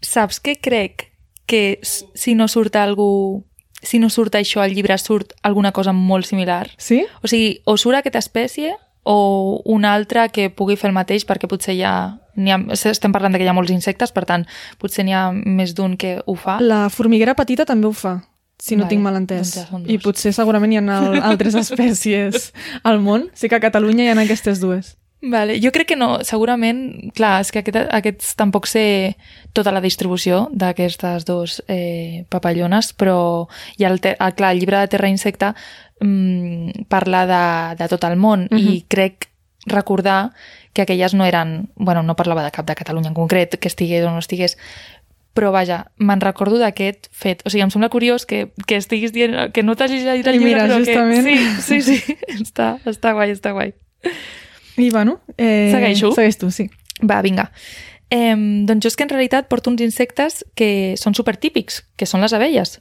Saps 0.00 0.38
que 0.38 0.54
crec 0.62 1.08
que 1.48 1.80
si 1.82 2.38
no 2.38 2.46
surt 2.46 2.78
algú... 2.78 3.44
Si 3.82 3.98
no 3.98 4.08
surt 4.10 4.34
això 4.34 4.60
al 4.62 4.72
llibre, 4.74 4.96
surt 4.98 5.32
alguna 5.42 5.70
cosa 5.72 5.92
molt 5.92 6.26
similar? 6.26 6.68
Sí? 6.78 7.04
O 7.22 7.28
sigui, 7.30 7.60
o 7.64 7.76
surt 7.78 7.98
aquesta 8.00 8.18
espècie 8.18 8.74
o 9.04 9.62
una 9.64 9.94
altra 9.94 10.28
que 10.28 10.50
pugui 10.50 10.76
fer 10.76 10.90
el 10.90 10.96
mateix 10.96 11.24
perquè 11.28 11.48
potser 11.48 11.74
hi 11.78 11.84
ha... 11.86 11.94
Hi 12.38 12.52
ha 12.54 12.58
estem 12.70 13.10
parlant 13.10 13.32
de 13.34 13.38
que 13.40 13.46
hi 13.46 13.48
ha 13.50 13.54
molts 13.56 13.72
insectes, 13.74 14.12
per 14.14 14.22
tant, 14.28 14.44
potser 14.78 15.02
n'hi 15.06 15.14
ha 15.16 15.32
més 15.32 15.72
d'un 15.74 15.96
que 15.98 16.20
ho 16.24 16.34
fa. 16.38 16.60
La 16.62 16.84
formiguera 16.90 17.34
petita 17.34 17.64
també 17.66 17.88
ho 17.88 17.92
fa, 17.92 18.12
si 18.62 18.76
no 18.76 18.84
Vale, 18.84 18.92
tinc 18.92 19.02
mal 19.02 19.16
entès. 19.18 19.56
doncs 19.56 19.88
ja 19.88 19.92
I 19.94 19.96
potser 19.98 20.30
segurament 20.36 20.70
hi 20.72 20.78
ha 20.78 20.84
al- 21.00 21.18
altres 21.32 21.56
espècies 21.64 22.52
al 22.86 23.00
món. 23.02 23.26
Sí 23.34 23.48
que 23.50 23.58
a 23.58 23.60
Catalunya 23.64 24.04
hi 24.06 24.12
ha 24.12 24.20
aquestes 24.22 24.60
dues. 24.62 24.94
Vale. 25.20 25.58
Jo 25.60 25.72
crec 25.74 25.88
que 25.90 25.96
no, 25.98 26.20
segurament, 26.22 27.10
clar, 27.16 27.40
és 27.42 27.50
que 27.50 27.62
aquest, 27.64 27.78
aquests 27.90 28.36
tampoc 28.38 28.68
sé 28.70 29.16
tota 29.56 29.72
la 29.74 29.82
distribució 29.82 30.44
d'aquestes 30.54 31.26
dos 31.26 31.58
eh, 31.66 32.24
papallones, 32.30 32.92
però 32.94 33.48
hi 33.76 33.84
ha 33.84 33.90
el, 33.90 33.98
te, 34.04 34.14
el, 34.14 34.36
clar, 34.38 34.52
el 34.54 34.62
llibre 34.62 34.78
de 34.78 34.92
Terra 34.94 35.10
Insecta 35.10 35.54
mm, 36.00 36.86
parla 36.88 37.24
de, 37.26 37.42
de 37.82 37.88
tot 37.90 38.06
el 38.06 38.16
món 38.16 38.46
uh 38.46 38.54
-huh. 38.54 38.62
i 38.62 38.84
crec 38.86 39.28
recordar 39.66 40.32
que 40.72 40.82
aquelles 40.82 41.14
no 41.14 41.24
eren, 41.24 41.70
bueno, 41.74 42.02
no 42.02 42.14
parlava 42.14 42.44
de 42.44 42.52
cap 42.52 42.66
de 42.66 42.76
Catalunya 42.76 43.08
en 43.08 43.14
concret, 43.14 43.58
que 43.58 43.68
estigués 43.68 44.04
o 44.04 44.10
no 44.10 44.18
estigués, 44.18 44.56
però 45.34 45.50
vaja, 45.50 45.90
me'n 45.98 46.20
recordo 46.20 46.58
d'aquest 46.58 47.08
fet. 47.10 47.42
O 47.44 47.50
sigui, 47.50 47.62
em 47.62 47.70
sembla 47.70 47.88
curiós 47.88 48.26
que, 48.26 48.50
que 48.66 48.76
estiguis 48.76 49.12
dient 49.12 49.52
que 49.52 49.62
no 49.62 49.74
t'hagis 49.74 50.02
llegit 50.02 50.26
el 50.26 50.34
I 50.34 50.38
llibre, 50.38 50.54
mira, 50.54 50.66
però 50.66 50.78
justament. 50.78 51.24
que... 51.26 51.62
Sí, 51.62 51.82
sí, 51.82 51.98
sí, 51.98 52.16
està, 52.46 52.78
està 52.84 53.12
guai, 53.12 53.30
està 53.30 53.52
guai. 53.52 53.74
I 54.78 54.90
bueno... 54.90 55.20
Eh, 55.36 55.70
Segueixo? 55.74 56.12
Segueix 56.14 56.38
tu, 56.38 56.50
sí. 56.54 56.68
Va, 57.02 57.20
vinga. 57.22 57.50
Eh, 58.10 58.34
doncs 58.64 58.86
jo 58.86 58.90
és 58.92 58.96
que 58.96 59.04
en 59.04 59.12
realitat 59.12 59.48
porto 59.50 59.70
uns 59.70 59.82
insectes 59.84 60.42
que 60.56 60.96
són 60.96 61.16
supertípics, 61.18 61.82
que 61.96 62.08
són 62.08 62.24
les 62.24 62.32
abelles. 62.32 62.78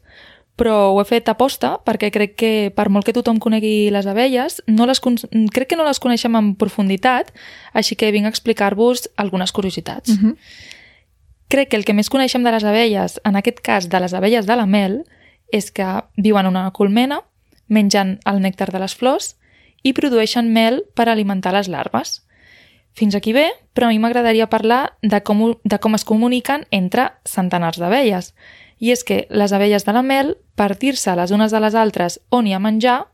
Però 0.57 0.93
ho 0.93 1.01
he 1.01 1.05
fet 1.05 1.27
a 1.29 1.35
posta 1.37 1.75
perquè 1.85 2.09
crec 2.13 2.33
que 2.39 2.51
per 2.73 2.87
molt 2.89 3.05
que 3.05 3.13
tothom 3.13 3.37
conegui 3.41 3.91
les 3.93 4.07
abelles, 4.09 4.61
no 4.65 4.87
les 4.89 5.01
con 5.03 5.19
crec 5.53 5.73
que 5.73 5.77
no 5.77 5.85
les 5.85 6.01
coneixem 6.01 6.33
en 6.39 6.55
profunditat, 6.57 7.29
així 7.77 7.97
que 7.99 8.09
vinc 8.15 8.25
a 8.25 8.33
explicar-vos 8.33 9.05
algunes 9.17 9.51
curiositats. 9.51 10.09
Uh 10.09 10.17
-huh. 10.17 10.35
Crec 11.47 11.69
que 11.69 11.77
el 11.77 11.85
que 11.85 11.93
més 11.93 12.09
coneixem 12.09 12.43
de 12.43 12.51
les 12.51 12.63
abelles, 12.63 13.21
en 13.23 13.35
aquest 13.35 13.59
cas 13.61 13.89
de 13.89 13.99
les 13.99 14.13
abelles 14.13 14.45
de 14.47 14.55
la 14.55 14.65
mel, 14.65 15.03
és 15.51 15.71
que 15.71 15.85
viuen 16.17 16.45
en 16.45 16.51
una 16.51 16.71
colmena, 16.71 17.21
mengen 17.67 18.19
el 18.25 18.41
nèctar 18.41 18.71
de 18.71 18.79
les 18.79 18.95
flors 18.95 19.37
i 19.83 19.93
produeixen 19.93 20.51
mel 20.53 20.83
per 20.95 21.09
alimentar 21.09 21.53
les 21.53 21.67
larves. 21.67 22.23
Fins 22.93 23.13
aquí 23.15 23.31
bé, 23.33 23.51
però 23.73 23.85
a 23.85 23.89
mi 23.89 23.99
m'agradaria 23.99 24.49
parlar 24.49 24.93
de 25.03 25.21
com, 25.21 25.53
de 25.63 25.77
com 25.79 25.93
es 25.95 26.03
comuniquen 26.03 26.65
entre 26.71 27.11
centenars 27.25 27.77
d'abelles. 27.77 28.33
I 28.79 28.91
és 28.91 29.03
que 29.03 29.27
les 29.29 29.53
abelles 29.53 29.85
de 29.85 29.93
la 29.93 30.01
mel, 30.01 30.35
per 30.55 30.75
dir-se 30.77 31.15
les 31.15 31.31
unes 31.31 31.51
de 31.51 31.59
les 31.59 31.75
altres 31.75 32.19
on 32.29 32.47
hi 32.47 32.53
ha 32.53 32.59
menjar, 32.59 33.05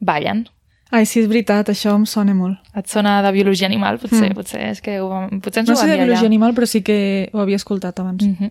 ballen. 0.00 0.46
Ai, 0.92 1.06
sí, 1.06 1.20
és 1.22 1.28
veritat, 1.28 1.70
això 1.72 1.94
em 1.96 2.04
sona 2.04 2.34
molt. 2.36 2.58
Et 2.76 2.86
sona 2.86 3.22
de 3.24 3.32
biologia 3.32 3.66
animal, 3.66 3.98
potser, 3.98 4.28
Mm. 4.30 4.34
potser, 4.34 4.60
és 4.68 4.80
que 4.82 5.00
ho, 5.00 5.08
potser 5.40 5.60
ens 5.60 5.68
No 5.70 5.74
ho 5.74 5.78
sé 5.78 5.86
de 5.86 5.92
dir 5.92 6.00
allà. 6.00 6.04
biologia 6.04 6.26
animal, 6.26 6.52
però 6.54 6.66
sí 6.66 6.82
que 6.82 7.30
ho 7.32 7.38
havia 7.40 7.56
escoltat 7.56 7.98
abans. 8.00 8.22
Mm 8.22 8.36
-hmm. 8.38 8.50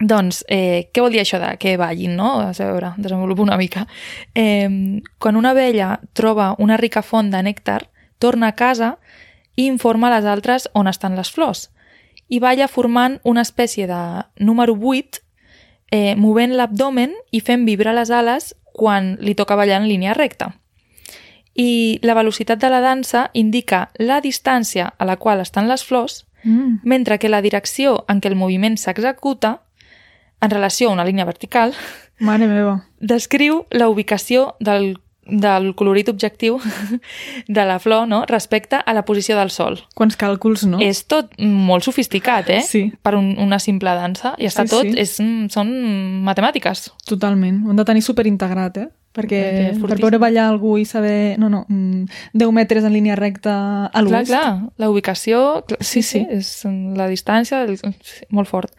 Doncs, 0.00 0.44
eh, 0.48 0.90
què 0.92 1.00
vol 1.00 1.12
dir 1.14 1.20
això 1.22 1.38
de 1.38 1.56
que 1.58 1.76
ballin, 1.78 2.16
no? 2.16 2.40
A 2.40 2.52
veure, 2.52 2.92
desenvolupo 2.96 3.42
una 3.42 3.56
mica. 3.56 3.86
Eh, 4.34 5.00
quan 5.18 5.36
una 5.36 5.50
abella 5.50 6.00
troba 6.12 6.54
una 6.58 6.76
rica 6.76 7.02
font 7.02 7.30
de 7.30 7.42
nèctar, 7.42 7.88
torna 8.18 8.48
a 8.48 8.56
casa 8.56 8.98
i 9.54 9.66
informa 9.66 10.08
a 10.08 10.16
les 10.16 10.26
altres 10.26 10.68
on 10.74 10.88
estan 10.88 11.14
les 11.16 11.30
flors. 11.30 11.70
I 12.28 12.40
balla 12.40 12.68
formant 12.68 13.20
una 13.22 13.42
espècie 13.42 13.86
de 13.86 14.24
número 14.38 14.74
8, 14.74 15.20
eh, 15.90 16.16
movent 16.16 16.56
l'abdomen 16.56 17.14
i 17.30 17.40
fent 17.40 17.64
vibrar 17.64 17.94
les 17.94 18.10
ales 18.10 18.54
quan 18.72 19.16
li 19.20 19.34
toca 19.34 19.54
ballar 19.54 19.80
en 19.80 19.88
línia 19.88 20.14
recta. 20.14 20.56
I 21.54 22.00
la 22.02 22.14
velocitat 22.14 22.58
de 22.58 22.70
la 22.70 22.80
dansa 22.80 23.30
indica 23.32 23.90
la 23.98 24.20
distància 24.20 24.92
a 24.98 25.04
la 25.04 25.16
qual 25.16 25.40
estan 25.40 25.68
les 25.68 25.84
flors 25.84 26.24
Mm. 26.44 26.80
mentre 26.82 27.18
que 27.18 27.28
la 27.28 27.40
direcció 27.40 28.04
en 28.06 28.20
què 28.20 28.28
el 28.28 28.36
moviment 28.36 28.76
s'executa, 28.76 29.62
en 30.40 30.50
relació 30.50 30.90
a 30.90 30.92
una 30.92 31.04
línia 31.04 31.24
vertical, 31.24 31.74
Mare 32.20 32.46
meva. 32.46 32.84
descriu 33.00 33.64
la 33.70 33.88
ubicació 33.88 34.54
del, 34.60 34.98
del 35.26 35.74
colorit 35.74 36.08
objectiu 36.08 36.58
de 37.48 37.64
la 37.64 37.78
flor 37.78 38.06
no? 38.08 38.24
respecte 38.26 38.76
a 38.84 38.92
la 38.94 39.04
posició 39.04 39.36
del 39.38 39.50
sol. 39.50 39.80
Quants 39.94 40.16
càlculs, 40.20 40.66
no? 40.68 40.78
És 40.84 41.04
tot 41.08 41.32
molt 41.38 41.84
sofisticat, 41.84 42.50
eh? 42.50 42.60
Sí. 42.62 42.84
Per 43.02 43.14
un, 43.16 43.34
una 43.40 43.58
simple 43.58 43.90
dansa. 43.96 44.34
I 44.38 44.46
està 44.50 44.66
Sí, 44.66 44.70
tot... 44.74 44.82
sí. 44.84 44.92
És, 45.00 45.16
mm, 45.20 45.48
són 45.54 45.72
matemàtiques. 46.26 46.90
Totalment. 47.08 47.64
Ho 47.66 47.72
hem 47.72 47.80
de 47.80 47.84
tenir 47.88 48.02
superintegrat, 48.04 48.76
eh? 48.84 48.88
Perquè 49.14 49.40
és 49.70 49.76
per 49.78 49.94
veure 50.00 50.18
ballar 50.18 50.48
algú 50.50 50.72
i 50.76 50.84
saber... 50.84 51.36
No, 51.38 51.46
no, 51.48 51.60
mm, 51.70 52.08
10 52.34 52.50
metres 52.52 52.82
en 52.84 52.92
línia 52.96 53.14
recta 53.14 53.86
a 53.86 53.90
Clar, 53.92 54.02
l'oest. 54.08 54.30
clar, 54.32 54.48
la 54.76 54.88
ubicació, 54.90 55.62
cl- 55.68 55.78
sí, 55.80 56.02
sí, 56.02 56.24
Sí, 56.24 56.42
sí, 56.42 56.66
és 56.66 56.96
la 56.98 57.06
distància, 57.06 57.60
sí, 57.78 58.24
molt 58.34 58.50
fort. 58.50 58.72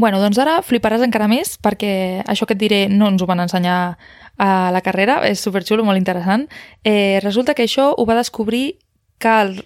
Bueno, 0.00 0.16
doncs 0.22 0.38
ara 0.40 0.62
fliparàs 0.64 1.02
encara 1.04 1.26
més 1.28 1.58
perquè 1.60 2.22
això 2.24 2.46
que 2.48 2.56
et 2.56 2.60
diré 2.62 2.80
no 2.88 3.10
ens 3.10 3.20
ho 3.20 3.26
van 3.28 3.42
ensenyar 3.44 3.98
a 4.40 4.70
la 4.72 4.80
carrera, 4.80 5.18
és 5.28 5.42
superxulo, 5.44 5.84
molt 5.84 6.00
interessant. 6.00 6.46
Eh, 6.84 7.20
resulta 7.20 7.52
que 7.52 7.66
això 7.68 7.90
ho 7.92 8.06
va 8.08 8.16
descobrir 8.16 8.78
Karl 9.20 9.60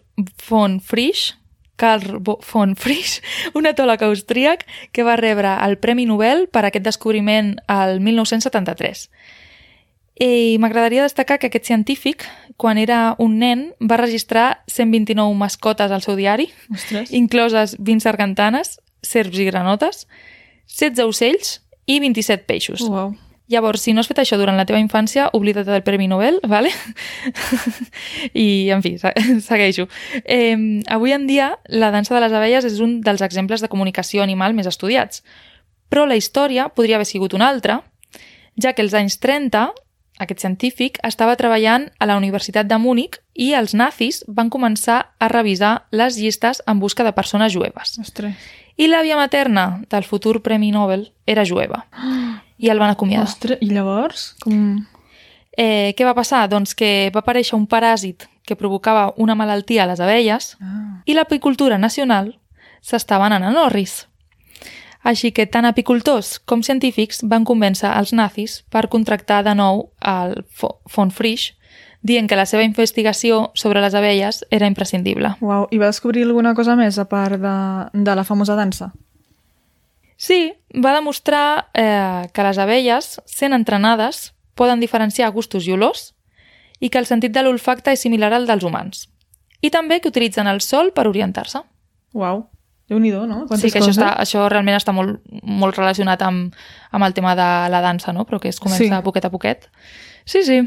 von 0.48 0.80
Frisch, 0.82 1.36
Karl 1.76 2.18
von 2.50 2.74
Frisch, 2.74 3.22
un 3.58 3.70
etòleg 3.70 4.02
austríac 4.02 4.66
que 4.90 5.06
va 5.06 5.14
rebre 5.20 5.54
el 5.62 5.78
Premi 5.78 6.08
Nobel 6.10 6.48
per 6.50 6.64
aquest 6.66 6.90
descobriment 6.90 7.54
al 7.70 8.00
1973. 8.02 9.06
I 10.14 10.58
m'agradaria 10.62 11.06
destacar 11.06 11.38
que 11.38 11.48
aquest 11.50 11.66
científic, 11.66 12.26
quan 12.56 12.78
era 12.78 13.16
un 13.18 13.38
nen, 13.38 13.68
va 13.82 13.98
registrar 13.98 14.62
129 14.66 15.34
mascotes 15.38 15.90
al 15.90 16.02
seu 16.02 16.14
diari, 16.18 16.50
Ostres. 16.70 17.10
incloses 17.10 17.74
20 17.78 18.02
sargantanes, 18.02 18.80
serps 19.04 19.38
i 19.38 19.46
granotes, 19.48 20.06
16 20.66 21.04
ocells 21.04 21.60
i 21.86 22.00
27 22.00 22.46
peixos. 22.48 22.82
Uau. 22.88 23.12
Llavors, 23.52 23.82
si 23.84 23.92
no 23.92 24.00
has 24.00 24.08
fet 24.08 24.22
això 24.22 24.38
durant 24.40 24.56
la 24.56 24.64
teva 24.64 24.80
infància, 24.80 25.26
oblida't 25.36 25.66
del 25.68 25.82
Premi 25.84 26.06
Nobel, 26.08 26.38
vale? 26.48 26.70
I, 28.32 28.70
en 28.72 28.82
fi, 28.82 28.96
se- 28.98 29.12
segueixo. 29.44 29.88
Eh, 30.24 30.56
avui 30.88 31.12
en 31.12 31.26
dia, 31.26 31.58
la 31.68 31.90
dansa 31.92 32.14
de 32.14 32.22
les 32.24 32.32
abelles 32.32 32.64
és 32.64 32.80
un 32.80 33.00
dels 33.04 33.22
exemples 33.22 33.60
de 33.60 33.68
comunicació 33.68 34.22
animal 34.24 34.54
més 34.56 34.66
estudiats. 34.70 35.22
Però 35.92 36.06
la 36.08 36.16
història 36.16 36.70
podria 36.72 36.96
haver 36.96 37.06
sigut 37.06 37.34
una 37.36 37.48
altra, 37.52 37.82
ja 38.56 38.72
que 38.72 38.82
als 38.82 38.94
anys 38.96 39.18
30 39.20 39.68
aquest 40.22 40.40
científic 40.40 40.98
estava 41.02 41.34
treballant 41.36 41.88
a 41.98 42.06
la 42.06 42.16
Universitat 42.16 42.68
de 42.70 42.78
Múnich 42.78 43.18
i 43.34 43.52
els 43.58 43.74
nazis 43.74 44.22
van 44.30 44.48
començar 44.48 45.00
a 45.18 45.28
revisar 45.28 45.88
les 45.90 46.16
llistes 46.16 46.62
en 46.70 46.78
busca 46.78 47.02
de 47.04 47.12
persones 47.12 47.52
jueves. 47.52 47.98
Ostres. 47.98 48.36
I 48.76 48.88
l'àvia 48.90 49.16
materna 49.16 49.82
del 49.90 50.04
futur 50.04 50.40
Premi 50.42 50.70
Nobel 50.74 51.12
era 51.26 51.44
jueva. 51.46 51.84
I 52.58 52.70
el 52.70 52.78
van 52.78 52.90
acomiadar. 52.90 53.26
Ostres. 53.28 53.58
I 53.62 53.70
llavors? 53.70 54.34
Com... 54.42 54.86
Eh, 55.56 55.94
què 55.96 56.04
va 56.04 56.14
passar? 56.14 56.48
Doncs 56.50 56.74
que 56.74 57.10
va 57.14 57.20
aparèixer 57.22 57.54
un 57.54 57.68
paràsit 57.70 58.26
que 58.44 58.56
provocava 58.58 59.12
una 59.16 59.36
malaltia 59.38 59.84
a 59.84 59.86
les 59.86 60.00
abelles 60.02 60.56
Ah. 60.60 61.02
i 61.06 61.14
l'apicultura 61.14 61.78
nacional 61.78 62.34
s'estava 62.82 63.26
anant 63.26 63.44
en 63.44 63.56
orris. 63.56 64.08
Així 65.04 65.30
que 65.32 65.46
tant 65.46 65.64
apicultors 65.68 66.38
com 66.40 66.62
científics 66.62 67.20
van 67.22 67.44
convèncer 67.44 67.90
els 67.96 68.12
nazis 68.12 68.64
per 68.70 68.88
contractar 68.88 69.42
de 69.44 69.54
nou 69.54 69.90
el 70.00 70.44
Von 70.94 71.10
Frisch, 71.12 71.52
dient 72.04 72.28
que 72.28 72.36
la 72.36 72.44
seva 72.44 72.66
investigació 72.68 73.48
sobre 73.56 73.80
les 73.80 73.96
abelles 73.96 74.44
era 74.52 74.68
imprescindible. 74.68 75.32
Uau. 75.40 75.66
I 75.72 75.80
va 75.80 75.88
descobrir 75.88 76.26
alguna 76.28 76.52
cosa 76.54 76.76
més 76.76 76.98
a 77.00 77.08
part 77.08 77.40
de, 77.40 77.56
de 77.96 78.14
la 78.14 78.26
famosa 78.28 78.56
dansa? 78.60 78.92
Sí, 80.20 80.52
va 80.76 80.94
demostrar 80.94 81.70
eh, 81.72 82.28
que 82.32 82.44
les 82.44 82.60
abelles, 82.60 83.16
sent 83.24 83.56
entrenades, 83.56 84.34
poden 84.54 84.84
diferenciar 84.84 85.32
gustos 85.32 85.66
i 85.66 85.74
olors 85.74 86.12
i 86.78 86.90
que 86.92 87.00
el 87.00 87.08
sentit 87.08 87.32
de 87.32 87.42
l'olfacte 87.42 87.94
és 87.96 88.04
similar 88.04 88.34
al 88.36 88.46
dels 88.46 88.64
humans. 88.68 89.08
I 89.64 89.72
també 89.72 89.98
que 90.00 90.12
utilitzen 90.12 90.46
el 90.46 90.60
sol 90.60 90.92
per 90.92 91.08
orientar-se. 91.08 91.64
Uau. 92.12 92.44
Déu-n'hi-do, 92.92 93.24
no? 93.24 93.46
sí, 93.56 93.70
que 93.72 93.80
això, 93.80 93.94
està, 93.94 94.10
això 94.20 94.44
realment 94.52 94.76
està 94.76 94.92
molt, 94.92 95.22
molt 95.40 95.78
relacionat 95.78 96.20
amb, 96.22 96.52
amb 96.92 97.06
el 97.06 97.14
tema 97.16 97.32
de 97.38 97.46
la 97.72 97.80
dansa, 97.80 98.12
no? 98.12 98.26
però 98.28 98.36
que 98.42 98.52
es 98.52 98.60
comença 98.60 98.84
sí. 98.84 99.04
poquet 99.06 99.24
a 99.24 99.30
poquet. 99.32 99.70
Sí, 100.28 100.44
sí. 100.44 100.58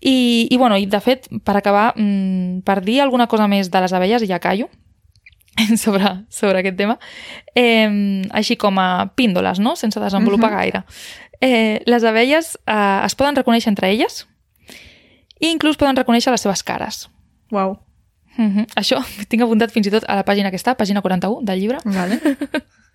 I, 0.00 0.48
i, 0.50 0.56
bueno, 0.56 0.76
i 0.76 0.86
de 0.86 1.00
fet, 1.00 1.28
per 1.44 1.56
acabar, 1.56 1.94
mmm, 1.96 2.60
per 2.66 2.82
dir 2.84 3.00
alguna 3.00 3.26
cosa 3.26 3.48
més 3.48 3.70
de 3.70 3.80
les 3.80 3.92
abelles, 3.96 4.26
ja 4.28 4.38
callo, 4.38 4.68
sobre, 5.82 6.26
sobre 6.28 6.60
aquest 6.60 6.76
tema, 6.76 6.98
eh, 7.54 8.22
així 8.36 8.58
com 8.60 8.78
a 8.78 9.12
píndoles, 9.16 9.60
no? 9.60 9.76
sense 9.76 10.00
desenvolupar 10.00 10.50
uh 10.50 10.54
-huh. 10.54 10.60
gaire. 10.60 10.84
Eh, 11.40 11.82
les 11.86 12.04
abelles 12.04 12.58
eh, 12.66 13.00
es 13.04 13.14
poden 13.14 13.36
reconèixer 13.36 13.68
entre 13.68 13.90
elles 13.90 14.26
i 15.40 15.50
inclús 15.50 15.76
poden 15.76 15.96
reconèixer 15.96 16.30
les 16.30 16.40
seves 16.40 16.62
cares. 16.62 17.10
Uau. 17.50 17.78
Uh 18.38 18.44
-huh. 18.44 18.66
Això 18.76 19.04
tinc 19.28 19.42
apuntat 19.42 19.70
fins 19.70 19.86
i 19.86 19.90
tot 19.90 20.04
a 20.08 20.16
la 20.16 20.24
pàgina 20.24 20.50
que 20.50 20.56
està, 20.56 20.74
pàgina 20.76 21.02
41 21.02 21.42
del 21.42 21.60
llibre. 21.60 21.78
Vale. 21.84 22.20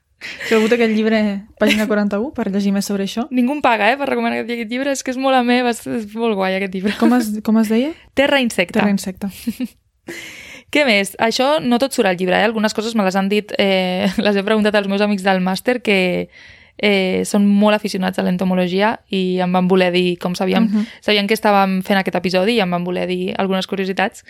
Si 0.47 0.53
algú 0.53 0.67
té 0.69 0.75
aquest 0.75 0.93
llibre, 0.93 1.19
pàgina 1.59 1.87
41, 1.87 2.31
per 2.33 2.51
llegir 2.51 2.71
més 2.71 2.85
sobre 2.85 3.03
això. 3.07 3.27
Ningú 3.31 3.53
em 3.53 3.61
paga, 3.61 3.91
eh, 3.91 3.97
per 3.97 4.07
recomanar 4.09 4.37
aquest, 4.39 4.51
aquest 4.51 4.69
llibre. 4.71 4.91
És 4.91 5.03
que 5.03 5.11
és 5.11 5.17
molt 5.17 5.35
amè, 5.35 5.61
és, 5.69 5.81
és 5.87 6.13
molt 6.15 6.35
guai, 6.35 6.55
aquest 6.59 6.73
llibre. 6.73 6.93
Com 6.99 7.13
es, 7.17 7.31
com 7.43 7.57
es 7.57 7.69
deia? 7.69 7.91
Terra 8.13 8.39
Insecta. 8.39 8.79
Terra 8.79 8.91
insecte. 8.93 9.27
Què 10.71 10.85
més? 10.87 11.15
Això 11.19 11.57
no 11.59 11.79
tot 11.81 11.91
surt 11.91 12.07
al 12.07 12.15
llibre, 12.19 12.37
eh? 12.39 12.45
Algunes 12.47 12.73
coses 12.73 12.95
me 12.95 13.03
les 13.03 13.15
han 13.19 13.27
dit, 13.29 13.51
eh, 13.59 14.07
les 14.25 14.35
he 14.39 14.43
preguntat 14.43 14.75
als 14.79 14.87
meus 14.87 15.01
amics 15.03 15.23
del 15.25 15.41
màster 15.43 15.81
que 15.83 16.29
eh, 16.81 17.21
són 17.27 17.45
molt 17.45 17.75
aficionats 17.75 18.17
a 18.17 18.23
l'entomologia 18.23 18.93
i 19.11 19.39
em 19.43 19.51
van 19.51 19.67
voler 19.67 19.91
dir, 19.91 20.17
com 20.19 20.33
sabíem, 20.35 20.63
uh 20.63 20.69
Mhm. 20.69 20.79
-huh. 20.81 21.01
sabien 21.01 21.27
que 21.27 21.33
estàvem 21.35 21.81
fent 21.83 21.99
aquest 21.99 22.15
episodi 22.15 22.53
i 22.53 22.61
em 22.61 22.71
van 22.71 22.83
voler 22.83 23.07
dir 23.07 23.33
algunes 23.37 23.67
curiositats. 23.67 24.23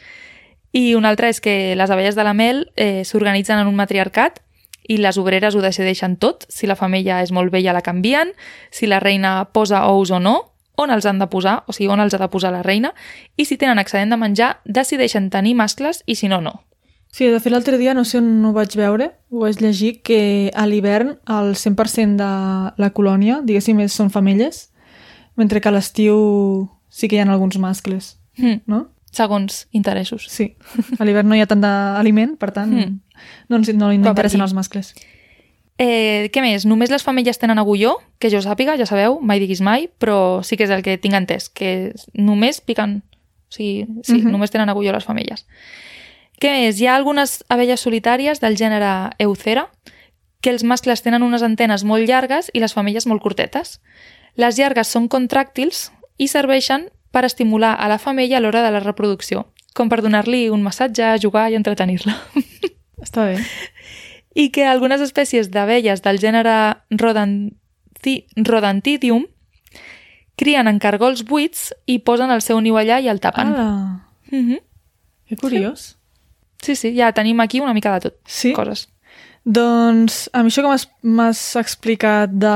I 0.73 0.95
una 0.95 1.09
altra 1.09 1.29
és 1.29 1.39
que 1.41 1.75
les 1.75 1.89
abelles 1.89 2.15
de 2.15 2.23
la 2.23 2.33
mel 2.33 2.71
eh, 2.75 3.03
s'organitzen 3.05 3.59
en 3.59 3.67
un 3.67 3.75
matriarcat 3.75 4.39
i 4.89 4.97
les 4.97 5.17
obreres 5.17 5.55
ho 5.55 5.61
decideixen 5.61 6.17
tot, 6.17 6.45
si 6.49 6.67
la 6.67 6.75
femella 6.75 7.21
és 7.21 7.31
molt 7.31 7.51
vella 7.51 7.73
la 7.73 7.81
canvien, 7.81 8.31
si 8.71 8.87
la 8.87 8.99
reina 8.99 9.49
posa 9.53 9.85
ous 9.87 10.11
o 10.11 10.19
no, 10.19 10.53
on 10.77 10.89
els 10.89 11.05
han 11.05 11.19
de 11.19 11.27
posar, 11.27 11.63
o 11.67 11.73
sigui, 11.73 11.89
on 11.93 11.99
els 11.99 12.13
ha 12.13 12.17
de 12.17 12.27
posar 12.29 12.51
la 12.51 12.63
reina, 12.63 12.93
i 13.37 13.45
si 13.45 13.57
tenen 13.57 13.77
excedent 13.79 14.09
de 14.09 14.17
menjar, 14.17 14.61
decideixen 14.65 15.29
tenir 15.29 15.53
mascles 15.55 16.01
i 16.07 16.15
si 16.15 16.27
no, 16.31 16.41
no. 16.41 16.63
Sí, 17.11 17.27
de 17.27 17.39
fet 17.43 17.51
l'altre 17.51 17.77
dia, 17.77 17.93
no 17.93 18.05
sé 18.07 18.17
on 18.21 18.45
ho 18.47 18.53
vaig 18.55 18.73
veure, 18.79 19.11
ho 19.29 19.41
vaig 19.43 19.59
llegir, 19.61 20.01
que 20.01 20.49
a 20.55 20.63
l'hivern 20.65 21.17
el 21.27 21.55
100% 21.59 22.15
de 22.17 22.29
la 22.81 22.89
colònia, 22.95 23.41
diguéssim, 23.43 23.79
és- 23.83 23.91
són 23.93 24.09
femelles, 24.09 24.71
mentre 25.35 25.59
que 25.61 25.67
a 25.69 25.71
l'estiu 25.75 26.69
sí 26.89 27.07
que 27.09 27.17
hi 27.17 27.19
ha 27.19 27.27
alguns 27.29 27.57
mascles, 27.59 28.17
Mm. 28.37 28.61
no? 28.65 28.87
Segons 29.11 29.67
interessos. 29.71 30.25
Sí, 30.31 30.55
a 30.99 31.03
l'hivern 31.05 31.27
no 31.27 31.35
hi 31.35 31.41
ha 31.43 31.47
tant 31.47 31.61
d'aliment, 31.61 32.37
per 32.39 32.51
tant, 32.55 32.71
Mm. 32.71 32.99
no, 33.49 33.57
no, 33.59 33.73
no 33.73 33.87
Per 33.89 34.09
interessen 34.09 34.41
els 34.41 34.53
mascles. 34.53 34.93
Eh, 35.77 36.29
què 36.31 36.41
més? 36.41 36.65
Només 36.65 36.91
les 36.91 37.03
femelles 37.03 37.39
tenen 37.39 37.57
agulló, 37.59 37.95
que 38.19 38.29
jo 38.29 38.39
sàpiga, 38.41 38.77
ja 38.77 38.85
sabeu, 38.85 39.19
mai 39.21 39.39
diguis 39.41 39.61
mai, 39.61 39.89
però 39.99 40.43
sí 40.43 40.55
que 40.57 40.63
és 40.65 40.69
el 40.69 40.83
que 40.83 40.97
tinc 40.97 41.15
entès, 41.15 41.49
que 41.49 41.93
només 42.13 42.61
piquen... 42.61 43.01
O 43.51 43.53
sigui, 43.53 43.85
sí, 44.03 44.21
Mhm. 44.21 44.31
només 44.31 44.51
tenen 44.51 44.69
agulló 44.69 44.93
les 44.93 45.03
femelles. 45.03 45.45
Què 46.39 46.51
més? 46.53 46.79
Hi 46.79 46.87
ha 46.87 46.95
algunes 46.95 47.43
abelles 47.49 47.81
solitàries 47.81 48.39
del 48.39 48.55
gènere 48.55 49.11
Eucera, 49.19 49.69
que 50.39 50.49
els 50.51 50.63
mascles 50.63 51.01
tenen 51.03 51.21
unes 51.21 51.43
antenes 51.43 51.83
molt 51.83 52.07
llargues 52.07 52.49
i 52.53 52.59
les 52.59 52.73
femelles 52.73 53.05
molt 53.07 53.21
curtetes. 53.21 53.81
Les 54.35 54.57
llargues 54.57 54.87
són 54.87 55.09
contràctils 55.09 55.91
i 56.17 56.27
serveixen 56.29 56.89
per 57.11 57.25
estimular 57.25 57.75
a 57.79 57.87
la 57.91 57.97
femella 57.99 58.37
a 58.37 58.41
l'hora 58.41 58.63
de 58.63 58.71
la 58.71 58.79
reproducció, 58.79 59.45
com 59.73 59.89
per 59.89 60.01
donar-li 60.01 60.49
un 60.49 60.63
massatge, 60.63 61.17
jugar 61.21 61.49
i 61.51 61.55
entretenir-la. 61.59 62.15
Està 63.05 63.25
bé. 63.25 63.37
i 64.35 64.49
que 64.49 64.65
algunes 64.65 65.01
espècies 65.01 65.49
d'abelles 65.51 66.01
del 66.01 66.19
gènere 66.21 66.53
Rodanthi 66.91 68.25
Rodantidium 68.37 69.25
crien 70.39 70.67
en 70.67 70.79
cargols 70.79 71.25
buits 71.27 71.73
i 71.85 71.99
posen 71.99 72.31
el 72.31 72.41
seu 72.41 72.61
niu 72.61 72.77
allà 72.79 73.01
i 73.01 73.09
el 73.11 73.19
tapen. 73.19 73.53
Ala, 73.53 74.07
Mm 74.31 74.47
-hmm. 74.47 74.61
que 75.27 75.35
curiós. 75.35 75.97
Sí, 76.61 76.75
sí, 76.75 76.95
ja 76.95 77.11
tenim 77.11 77.39
aquí 77.41 77.59
una 77.59 77.73
mica 77.73 77.91
de 77.93 77.99
tot. 77.99 78.15
Sí. 78.25 78.53
Coses. 78.53 78.87
Doncs, 79.43 80.29
amb 80.33 80.47
això 80.47 80.61
que 80.61 80.87
m'has 81.01 81.55
explicat 81.55 82.29
de, 82.29 82.55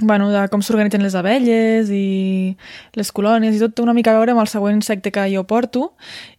bueno, 0.00 0.30
de 0.30 0.48
com 0.48 0.62
s'organitzen 0.64 1.02
les 1.04 1.14
abelles 1.14 1.90
i 1.92 2.56
les 2.96 3.12
colònies 3.12 3.56
i 3.56 3.60
tot, 3.60 3.74
té 3.76 3.84
una 3.84 3.94
mica 3.94 4.12
a 4.12 4.18
veure 4.18 4.32
amb 4.32 4.42
el 4.42 4.50
següent 4.50 4.80
insecte 4.80 5.12
que 5.12 5.28
jo 5.34 5.44
porto, 5.44 5.92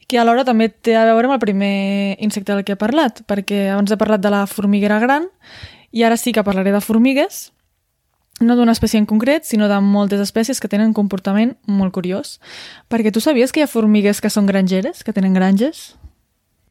que 0.08 0.20
alhora 0.20 0.46
també 0.48 0.70
té 0.70 0.98
a 0.98 1.06
veure 1.06 1.30
amb 1.30 1.38
el 1.38 1.44
primer 1.44 2.18
insecte 2.20 2.54
del 2.54 2.64
que 2.66 2.74
he 2.74 2.80
parlat, 2.80 3.22
perquè 3.30 3.70
abans 3.74 3.92
he 3.92 4.00
parlat 4.00 4.24
de 4.24 4.34
la 4.34 4.46
formiguera 4.48 5.00
gran 5.00 5.30
i 5.92 6.04
ara 6.04 6.18
sí 6.18 6.34
que 6.34 6.44
parlaré 6.44 6.74
de 6.74 6.82
formigues, 6.82 7.52
no 8.42 8.56
d'una 8.58 8.74
espècie 8.74 8.98
en 8.98 9.06
concret, 9.06 9.46
sinó 9.46 9.70
de 9.70 9.80
moltes 9.80 10.20
espècies 10.20 10.60
que 10.60 10.68
tenen 10.68 10.90
un 10.90 10.98
comportament 10.98 11.54
molt 11.70 11.94
curiós. 11.94 12.40
Perquè 12.90 13.14
tu 13.14 13.22
sabies 13.22 13.54
que 13.54 13.62
hi 13.62 13.68
ha 13.68 13.70
formigues 13.70 14.20
que 14.20 14.32
són 14.34 14.50
grangeres, 14.50 15.04
que 15.06 15.14
tenen 15.14 15.38
granges? 15.38 15.94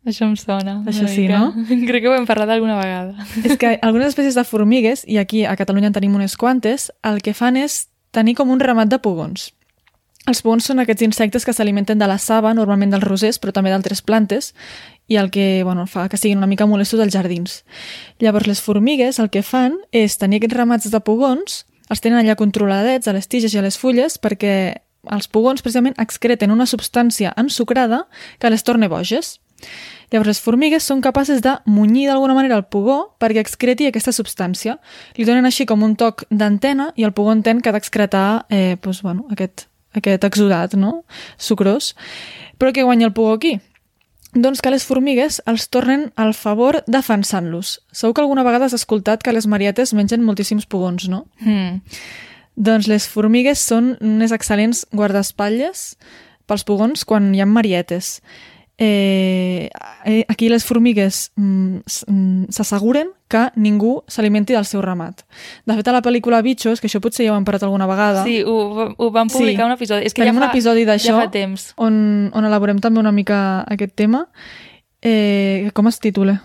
Això 0.04 0.26
em 0.26 0.34
sona. 0.36 0.80
Això 0.88 1.06
sí, 1.06 1.28
mica. 1.28 1.38
no? 1.38 1.66
Crec 1.88 2.02
que 2.02 2.10
ho 2.10 2.14
hem 2.16 2.26
parlat 2.26 2.50
alguna 2.50 2.76
vegada. 2.80 3.26
És 3.44 3.56
que 3.58 3.76
algunes 3.80 4.12
espècies 4.12 4.34
de 4.38 4.44
formigues, 4.44 5.04
i 5.06 5.18
aquí 5.22 5.44
a 5.46 5.56
Catalunya 5.58 5.92
en 5.92 5.96
tenim 5.98 6.14
unes 6.18 6.36
quantes, 6.36 6.90
el 7.06 7.22
que 7.22 7.34
fan 7.38 7.58
és 7.60 7.86
tenir 8.10 8.34
com 8.38 8.50
un 8.50 8.60
ramat 8.60 8.90
de 8.90 8.98
pugons. 9.02 9.52
Els 10.30 10.38
pugons 10.42 10.66
són 10.68 10.78
aquests 10.78 11.02
insectes 11.02 11.44
que 11.46 11.54
s'alimenten 11.54 11.98
de 11.98 12.06
la 12.06 12.18
saba, 12.22 12.52
normalment 12.54 12.92
dels 12.94 13.02
rosers, 13.02 13.40
però 13.42 13.54
també 13.54 13.72
d'altres 13.72 14.02
plantes, 14.06 14.52
i 15.10 15.18
el 15.18 15.32
que 15.34 15.62
bueno, 15.66 15.88
fa 15.90 16.06
que 16.08 16.18
siguin 16.18 16.38
una 16.38 16.46
mica 16.46 16.66
molestos 16.66 17.00
als 17.02 17.14
jardins. 17.14 17.62
Llavors, 18.22 18.46
les 18.46 18.62
formigues 18.62 19.18
el 19.18 19.30
que 19.34 19.42
fan 19.42 19.74
és 19.90 20.18
tenir 20.18 20.38
aquests 20.38 20.56
ramats 20.56 20.90
de 20.90 21.02
pugons, 21.02 21.64
els 21.90 22.00
tenen 22.00 22.22
allà 22.22 22.38
controladets 22.38 23.10
a 23.10 23.14
les 23.16 23.26
tiges 23.28 23.54
i 23.54 23.58
a 23.58 23.66
les 23.66 23.76
fulles 23.78 24.16
perquè 24.22 24.54
els 25.10 25.26
pugons 25.26 25.62
precisament 25.64 25.98
excreten 25.98 26.54
una 26.54 26.68
substància 26.70 27.34
ensucrada 27.36 28.06
que 28.38 28.50
les 28.50 28.62
torna 28.62 28.88
boges. 28.88 29.40
Llavors, 30.12 30.28
les 30.28 30.40
formigues 30.44 30.84
són 30.84 31.00
capaces 31.00 31.40
de 31.40 31.54
munyir 31.64 32.06
d'alguna 32.10 32.36
manera 32.36 32.58
el 32.60 32.66
pugó 32.68 33.14
perquè 33.22 33.40
excreti 33.40 33.88
aquesta 33.88 34.12
substància. 34.12 34.76
Li 35.16 35.24
donen 35.24 35.48
així 35.48 35.64
com 35.66 35.82
un 35.82 35.96
toc 35.96 36.26
d'antena 36.28 36.90
i 37.00 37.06
el 37.08 37.14
pugó 37.16 37.32
entén 37.32 37.62
que 37.64 37.72
ha 37.72 37.76
d'excretar 37.76 38.44
eh, 38.52 38.76
doncs, 38.82 39.00
bueno, 39.06 39.24
aquest, 39.32 39.66
aquest 39.96 40.24
exudat 40.28 40.76
no? 40.76 41.04
sucrós. 41.40 41.94
Però 42.60 42.74
què 42.76 42.84
guanya 42.84 43.08
el 43.08 43.14
pugó 43.16 43.32
aquí? 43.38 43.56
Doncs 44.32 44.60
que 44.64 44.72
les 44.72 44.84
formigues 44.88 45.42
els 45.48 45.66
tornen 45.68 46.06
al 46.16 46.32
favor 46.32 46.82
defensant-los. 46.88 47.78
Segur 47.92 48.14
que 48.16 48.22
alguna 48.24 48.44
vegada 48.44 48.68
has 48.68 48.76
escoltat 48.76 49.24
que 49.24 49.32
les 49.32 49.48
marietes 49.48 49.92
mengen 49.92 50.24
moltíssims 50.24 50.64
pugons, 50.64 51.08
no? 51.08 51.26
Mm. 51.40 51.80
Doncs 52.56 52.88
les 52.88 53.08
formigues 53.08 53.60
són 53.60 53.94
unes 54.00 54.32
excel·lents 54.32 54.86
guardaespatlles 54.92 55.84
pels 56.48 56.64
pugons 56.68 57.04
quan 57.08 57.30
hi 57.32 57.40
ha 57.40 57.48
marietes. 57.48 58.18
Eh, 58.84 59.70
eh, 60.04 60.24
aquí 60.26 60.48
les 60.48 60.64
formigues 60.66 61.30
mm, 61.36 61.76
mm, 62.08 62.44
s'asseguren 62.50 63.12
que 63.30 63.44
ningú 63.54 64.02
s'alimenti 64.10 64.56
del 64.56 64.64
seu 64.66 64.82
ramat. 64.82 65.22
De 65.64 65.76
fet, 65.78 65.86
a 65.86 65.92
la 65.94 66.00
pel·lícula 66.02 66.40
Bichos, 66.42 66.80
que 66.82 66.88
això 66.90 66.98
potser 67.00 67.28
ja 67.28 67.32
ho 67.32 67.36
hem 67.38 67.44
parlat 67.46 67.62
alguna 67.62 67.86
vegada, 67.86 68.24
Sí, 68.26 68.40
ho, 68.42 68.88
ho 68.96 69.10
van 69.14 69.28
publicar 69.30 69.62
Sí. 69.62 69.68
un 69.70 69.76
episodi. 69.76 70.04
És 70.06 70.14
que 70.14 70.22
tenim 70.24 70.34
ja 70.34 70.40
fa, 70.40 70.44
un 70.46 70.50
episodi 70.50 70.84
d'això 70.88 71.14
Ja 71.14 71.20
fa 71.20 71.30
temps. 71.30 71.68
on, 71.76 72.30
on 72.34 72.44
elaborem 72.44 72.80
també 72.82 72.98
una 72.98 73.12
mica 73.12 73.62
aquest 73.70 73.94
tema. 73.94 74.26
Eh, 75.00 75.70
com 75.74 75.86
es 75.86 76.00
titula? 76.00 76.42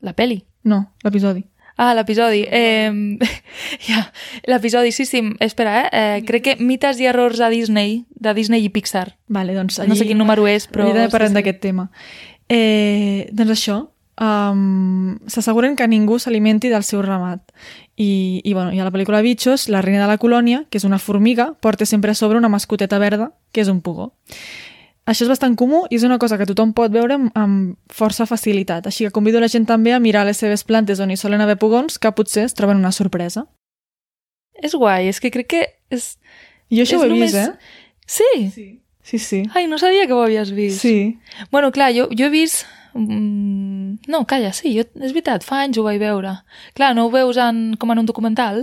La 0.00 0.14
peli. 0.14 0.44
No, 0.64 0.94
l'episodi. 1.04 1.44
Ah, 1.76 1.94
l'episodi. 1.94 2.44
Eh, 2.46 3.18
ja, 3.88 4.12
l'episodi, 4.46 4.92
sí, 4.92 5.06
sí. 5.06 5.22
Espera, 5.40 5.82
eh? 5.82 5.88
eh? 5.92 6.22
Crec 6.26 6.44
que 6.44 6.56
mites 6.60 7.00
i 7.02 7.08
errors 7.10 7.40
a 7.40 7.50
Disney, 7.50 8.04
de 8.14 8.34
Disney 8.34 8.64
i 8.64 8.70
Pixar. 8.70 9.16
Vale, 9.26 9.56
doncs 9.56 9.80
allí, 9.80 9.90
no 9.90 9.98
sé 9.98 10.06
quin 10.06 10.20
número 10.20 10.46
és, 10.50 10.68
però... 10.70 10.86
també 10.92 11.10
parlem 11.10 11.32
sí, 11.32 11.34
sí. 11.34 11.40
d'aquest 11.40 11.60
tema. 11.64 11.88
Eh, 12.48 13.26
doncs 13.34 13.56
això, 13.56 13.80
um, 14.20 15.16
s'asseguren 15.26 15.74
que 15.74 15.88
ningú 15.90 16.20
s'alimenti 16.22 16.70
del 16.70 16.86
seu 16.86 17.02
ramat. 17.02 17.42
I, 17.96 18.42
i, 18.42 18.52
bueno, 18.54 18.72
i 18.74 18.78
a 18.78 18.86
la 18.86 18.92
pel·lícula 18.94 19.22
Bichos, 19.22 19.68
la 19.68 19.82
reina 19.82 20.02
de 20.02 20.10
la 20.10 20.18
colònia, 20.18 20.64
que 20.70 20.78
és 20.78 20.86
una 20.86 20.98
formiga, 21.02 21.52
porta 21.60 21.86
sempre 21.86 22.14
a 22.14 22.18
sobre 22.18 22.38
una 22.38 22.50
mascoteta 22.50 22.98
verda, 23.02 23.32
que 23.52 23.62
és 23.62 23.70
un 23.70 23.82
pugó. 23.82 24.12
Això 25.04 25.26
és 25.26 25.28
bastant 25.28 25.52
comú 25.60 25.82
i 25.92 25.98
és 25.98 26.04
una 26.06 26.16
cosa 26.18 26.38
que 26.40 26.46
tothom 26.48 26.72
pot 26.72 26.92
veure 26.92 27.18
amb, 27.18 27.32
amb 27.36 27.74
força 27.92 28.24
facilitat. 28.24 28.86
Així 28.88 29.04
que 29.04 29.12
convido 29.12 29.40
la 29.42 29.50
gent 29.52 29.66
també 29.68 29.92
a 29.92 30.00
mirar 30.00 30.24
les 30.24 30.38
seves 30.40 30.64
plantes 30.64 31.00
on 31.04 31.10
hi 31.12 31.18
solen 31.20 31.42
haver 31.44 31.58
pugons, 31.60 31.98
que 32.00 32.12
potser 32.16 32.46
es 32.48 32.54
troben 32.56 32.80
una 32.80 32.92
sorpresa. 32.92 33.44
És 34.62 34.72
guai, 34.74 35.08
és 35.10 35.20
que 35.20 35.30
crec 35.34 35.50
que 35.50 35.62
és... 35.92 36.14
Jo 36.72 36.86
això 36.86 36.96
És 36.96 37.02
ho 37.02 37.04
he 37.04 37.10
només- 37.12 37.34
vist, 37.34 37.52
eh? 37.52 37.82
Sí? 38.06 38.30
Sí. 38.54 38.66
Sí, 39.04 39.18
sí. 39.20 39.42
Ai, 39.52 39.66
no 39.68 39.76
sabia 39.76 40.06
que 40.08 40.14
ho 40.16 40.22
havies 40.24 40.50
vist. 40.56 40.80
Sí. 40.80 41.18
Bueno, 41.52 41.70
clar, 41.72 41.92
jo, 41.92 42.08
jo 42.16 42.24
he 42.24 42.32
vist... 42.32 42.64
Mm, 42.94 43.98
no, 44.08 44.24
calla, 44.24 44.52
sí, 44.56 44.72
jo, 44.78 44.84
és 45.02 45.12
veritat, 45.12 45.44
fa 45.44 45.60
anys 45.66 45.76
ho 45.76 45.84
vaig 45.84 45.98
veure. 46.00 46.38
Clar, 46.78 46.94
no 46.96 47.04
ho 47.04 47.10
veus 47.12 47.36
en, 47.36 47.74
com 47.76 47.92
en 47.92 48.00
un 48.00 48.06
documental, 48.08 48.62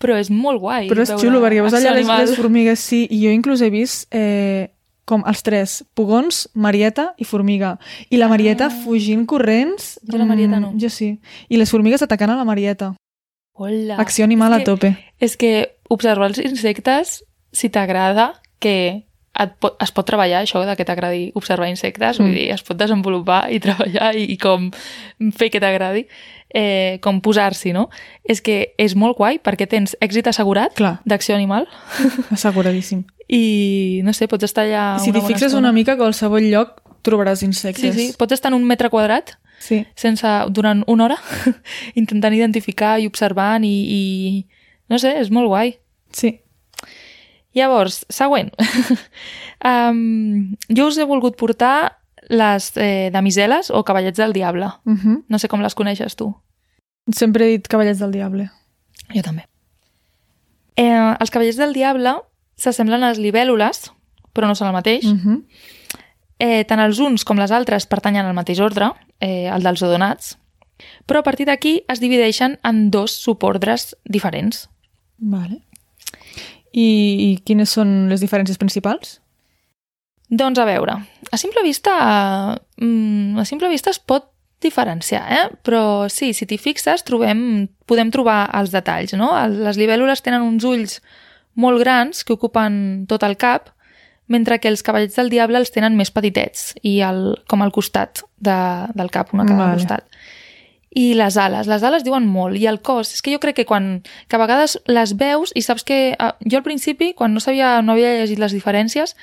però 0.00 0.16
és 0.16 0.30
molt 0.32 0.62
guai. 0.62 0.88
Però 0.88 1.04
és 1.04 1.12
xulo, 1.20 1.42
perquè 1.44 1.60
veus 1.60 1.76
allà 1.76 1.92
les, 1.98 2.08
les 2.08 2.36
formigues, 2.38 2.80
sí, 2.80 3.02
i 3.10 3.20
jo 3.26 3.34
inclús 3.34 3.60
he 3.66 3.68
vist 3.74 4.08
eh, 4.14 4.70
com 5.04 5.22
els 5.26 5.42
tres, 5.42 5.84
pugons, 5.94 6.48
Marieta 6.54 7.14
i 7.18 7.24
formiga. 7.24 7.78
I 8.10 8.16
la 8.16 8.28
Marieta 8.28 8.66
Ah. 8.66 8.70
fugint 8.84 9.26
corrents... 9.26 10.00
Jo 10.10 10.18
la 10.18 10.24
Marieta 10.24 10.60
no. 10.60 10.72
mm, 10.72 10.78
Jo 10.80 10.88
sí. 10.90 11.20
I 11.48 11.56
les 11.56 11.70
formigues 11.70 12.02
atacant 12.02 12.30
a 12.30 12.36
la 12.36 12.44
Marieta. 12.44 12.94
Hola. 13.54 13.96
Acció 13.96 14.24
animal 14.24 14.52
És 14.52 14.56
a 14.56 14.58
que- 14.58 14.64
tope. 14.64 15.12
És 15.20 15.36
que 15.36 15.76
observar 15.88 16.28
els 16.28 16.38
insectes, 16.38 17.24
si 17.52 17.68
t'agrada, 17.70 18.40
que 18.58 19.06
et 19.40 19.50
pot, 19.58 19.74
es 19.82 19.90
pot 19.90 20.06
treballar 20.06 20.42
això 20.44 20.60
de 20.66 20.76
que 20.78 20.84
t'agradi 20.86 21.32
observar 21.34 21.66
insectes, 21.68 22.20
mm. 22.20 22.22
vull 22.22 22.34
dir, 22.36 22.46
es 22.54 22.62
pot 22.62 22.78
desenvolupar 22.78 23.48
i 23.50 23.58
treballar 23.60 24.12
i, 24.14 24.28
i 24.30 24.36
com 24.38 24.68
fer 25.34 25.48
que 25.50 25.58
t'agradi, 25.62 26.04
eh, 26.54 26.98
com 27.02 27.18
posar-s'hi, 27.20 27.72
no? 27.74 27.88
És 28.22 28.40
que 28.40 28.74
és 28.78 28.94
molt 28.94 29.16
guai 29.18 29.40
perquè 29.42 29.66
tens 29.66 29.96
èxit 30.00 30.28
assegurat 30.30 30.78
d'acció 31.04 31.34
animal 31.34 31.66
asseguradíssim. 32.34 33.02
i, 33.28 34.00
no 34.06 34.12
sé, 34.14 34.28
pots 34.30 34.44
estar 34.46 34.64
allà 34.68 34.84
I 35.00 35.04
si 35.06 35.12
t'hi 35.12 35.24
fixes 35.26 35.50
estona. 35.52 35.68
una 35.68 35.72
mica, 35.72 35.94
a 35.94 36.00
qualsevol 36.00 36.46
lloc 36.50 36.80
trobaràs 37.04 37.40
Sí, 37.42 37.46
insectes. 37.50 37.94
sí, 37.94 38.12
pots 38.18 38.32
estar 38.32 38.52
en 38.52 38.58
un 38.60 38.64
metre 38.64 38.88
quadrat 38.88 39.34
sí. 39.60 39.82
sense, 39.96 40.26
durant 40.50 40.84
una 40.86 41.04
hora 41.08 41.18
intentant 42.00 42.32
identificar 42.34 42.98
i 43.02 43.06
observant 43.10 43.64
i, 43.66 43.74
i 43.74 44.02
no 44.88 44.98
sé, 45.02 45.16
és 45.20 45.30
molt 45.34 45.48
guai. 45.50 45.76
sí. 46.12 46.38
Llavors, 47.54 48.04
següent. 48.10 48.50
um, 49.70 50.56
jo 50.68 50.88
us 50.90 50.98
he 50.98 51.06
volgut 51.06 51.36
portar 51.38 52.00
les 52.28 52.72
eh, 52.76 53.10
damiseles 53.12 53.70
o 53.70 53.84
cavallets 53.84 54.18
del 54.18 54.32
diable. 54.32 54.70
Uh 54.84 54.94
-huh. 54.94 55.24
No 55.28 55.38
sé 55.38 55.48
com 55.48 55.60
les 55.60 55.74
coneixes 55.74 56.16
tu. 56.16 56.34
Sempre 57.12 57.44
he 57.44 57.50
dit 57.50 57.68
cavallets 57.68 57.98
del 57.98 58.10
diable. 58.10 58.50
Jo 59.14 59.22
també. 59.22 59.46
Eh, 60.76 61.16
els 61.20 61.30
cavallets 61.30 61.56
del 61.56 61.72
diable 61.72 62.14
s'assemblen 62.56 63.02
a 63.02 63.08
les 63.08 63.18
libèl·lules, 63.18 63.92
però 64.32 64.46
no 64.46 64.54
són 64.54 64.68
el 64.68 64.74
mateix. 64.74 65.04
Uh 65.04 65.18
-huh. 65.18 65.44
Eh, 66.38 66.64
tant 66.64 66.80
els 66.80 66.98
uns 66.98 67.24
com 67.24 67.38
les 67.38 67.50
altres 67.50 67.86
pertanyen 67.86 68.26
al 68.26 68.34
mateix 68.34 68.60
ordre, 68.60 68.92
eh, 69.20 69.46
el 69.46 69.62
dels 69.62 69.82
odonats, 69.82 70.38
però 71.06 71.18
a 71.18 71.22
partir 71.22 71.46
d'aquí 71.46 71.84
es 71.88 72.00
divideixen 72.00 72.58
en 72.64 72.90
dos 72.90 73.12
subordres 73.12 73.96
diferents. 74.04 74.68
Vale. 75.18 75.62
I, 76.74 76.86
I 76.86 77.28
quines 77.46 77.70
són 77.70 78.08
les 78.10 78.22
diferències 78.24 78.58
principals? 78.58 79.18
Doncs 80.34 80.58
a 80.58 80.66
veure, 80.66 80.96
a 81.30 81.38
simple 81.38 81.62
vista, 81.62 81.94
mm, 82.80 83.38
a 83.38 83.44
simple 83.46 83.68
vista 83.70 83.92
es 83.92 84.00
pot 84.00 84.30
diferenciar, 84.64 85.24
eh? 85.28 85.44
però 85.62 86.08
sí, 86.08 86.32
si 86.32 86.48
t'hi 86.48 86.58
fixes 86.58 87.04
trobem, 87.04 87.68
podem 87.86 88.10
trobar 88.10 88.48
els 88.56 88.72
detalls. 88.72 89.12
No? 89.20 89.30
Les 89.52 89.78
libèl·lules 89.78 90.24
tenen 90.24 90.46
uns 90.46 90.64
ulls 90.64 90.98
molt 91.60 91.78
grans 91.82 92.24
que 92.24 92.34
ocupen 92.34 93.04
tot 93.10 93.22
el 93.28 93.36
cap, 93.36 93.70
mentre 94.26 94.56
que 94.58 94.70
els 94.72 94.82
cavallets 94.82 95.18
del 95.20 95.28
diable 95.28 95.60
els 95.60 95.72
tenen 95.74 95.98
més 95.98 96.10
petitets 96.10 96.72
i 96.82 96.96
el, 97.04 97.34
com 97.50 97.62
al 97.62 97.74
costat 97.76 98.24
de, 98.40 98.56
del 98.96 99.12
cap, 99.12 99.34
una 99.36 99.44
cada 99.44 99.66
Vale. 99.66 99.82
costat. 99.82 100.13
I 100.94 101.14
les 101.14 101.36
ales, 101.36 101.66
les 101.66 101.82
ales 101.82 102.04
diuen 102.04 102.26
molt, 102.26 102.56
i 102.56 102.66
el 102.70 102.80
cos, 102.80 103.14
és 103.14 103.22
que 103.22 103.32
jo 103.34 103.40
crec 103.42 103.56
que 103.56 103.66
quan, 103.66 104.02
que 104.28 104.36
a 104.36 104.38
vegades 104.38 104.78
les 104.86 105.16
veus 105.18 105.50
i 105.54 105.62
saps 105.62 105.82
que, 105.84 106.14
eh, 106.14 106.32
jo 106.46 106.58
al 106.58 106.62
principi, 106.62 107.14
quan 107.14 107.34
no 107.34 107.40
sabia, 107.40 107.82
no 107.82 107.92
havia 107.92 108.14
llegit 108.20 108.38
les 108.38 108.54
diferències, 108.54 109.16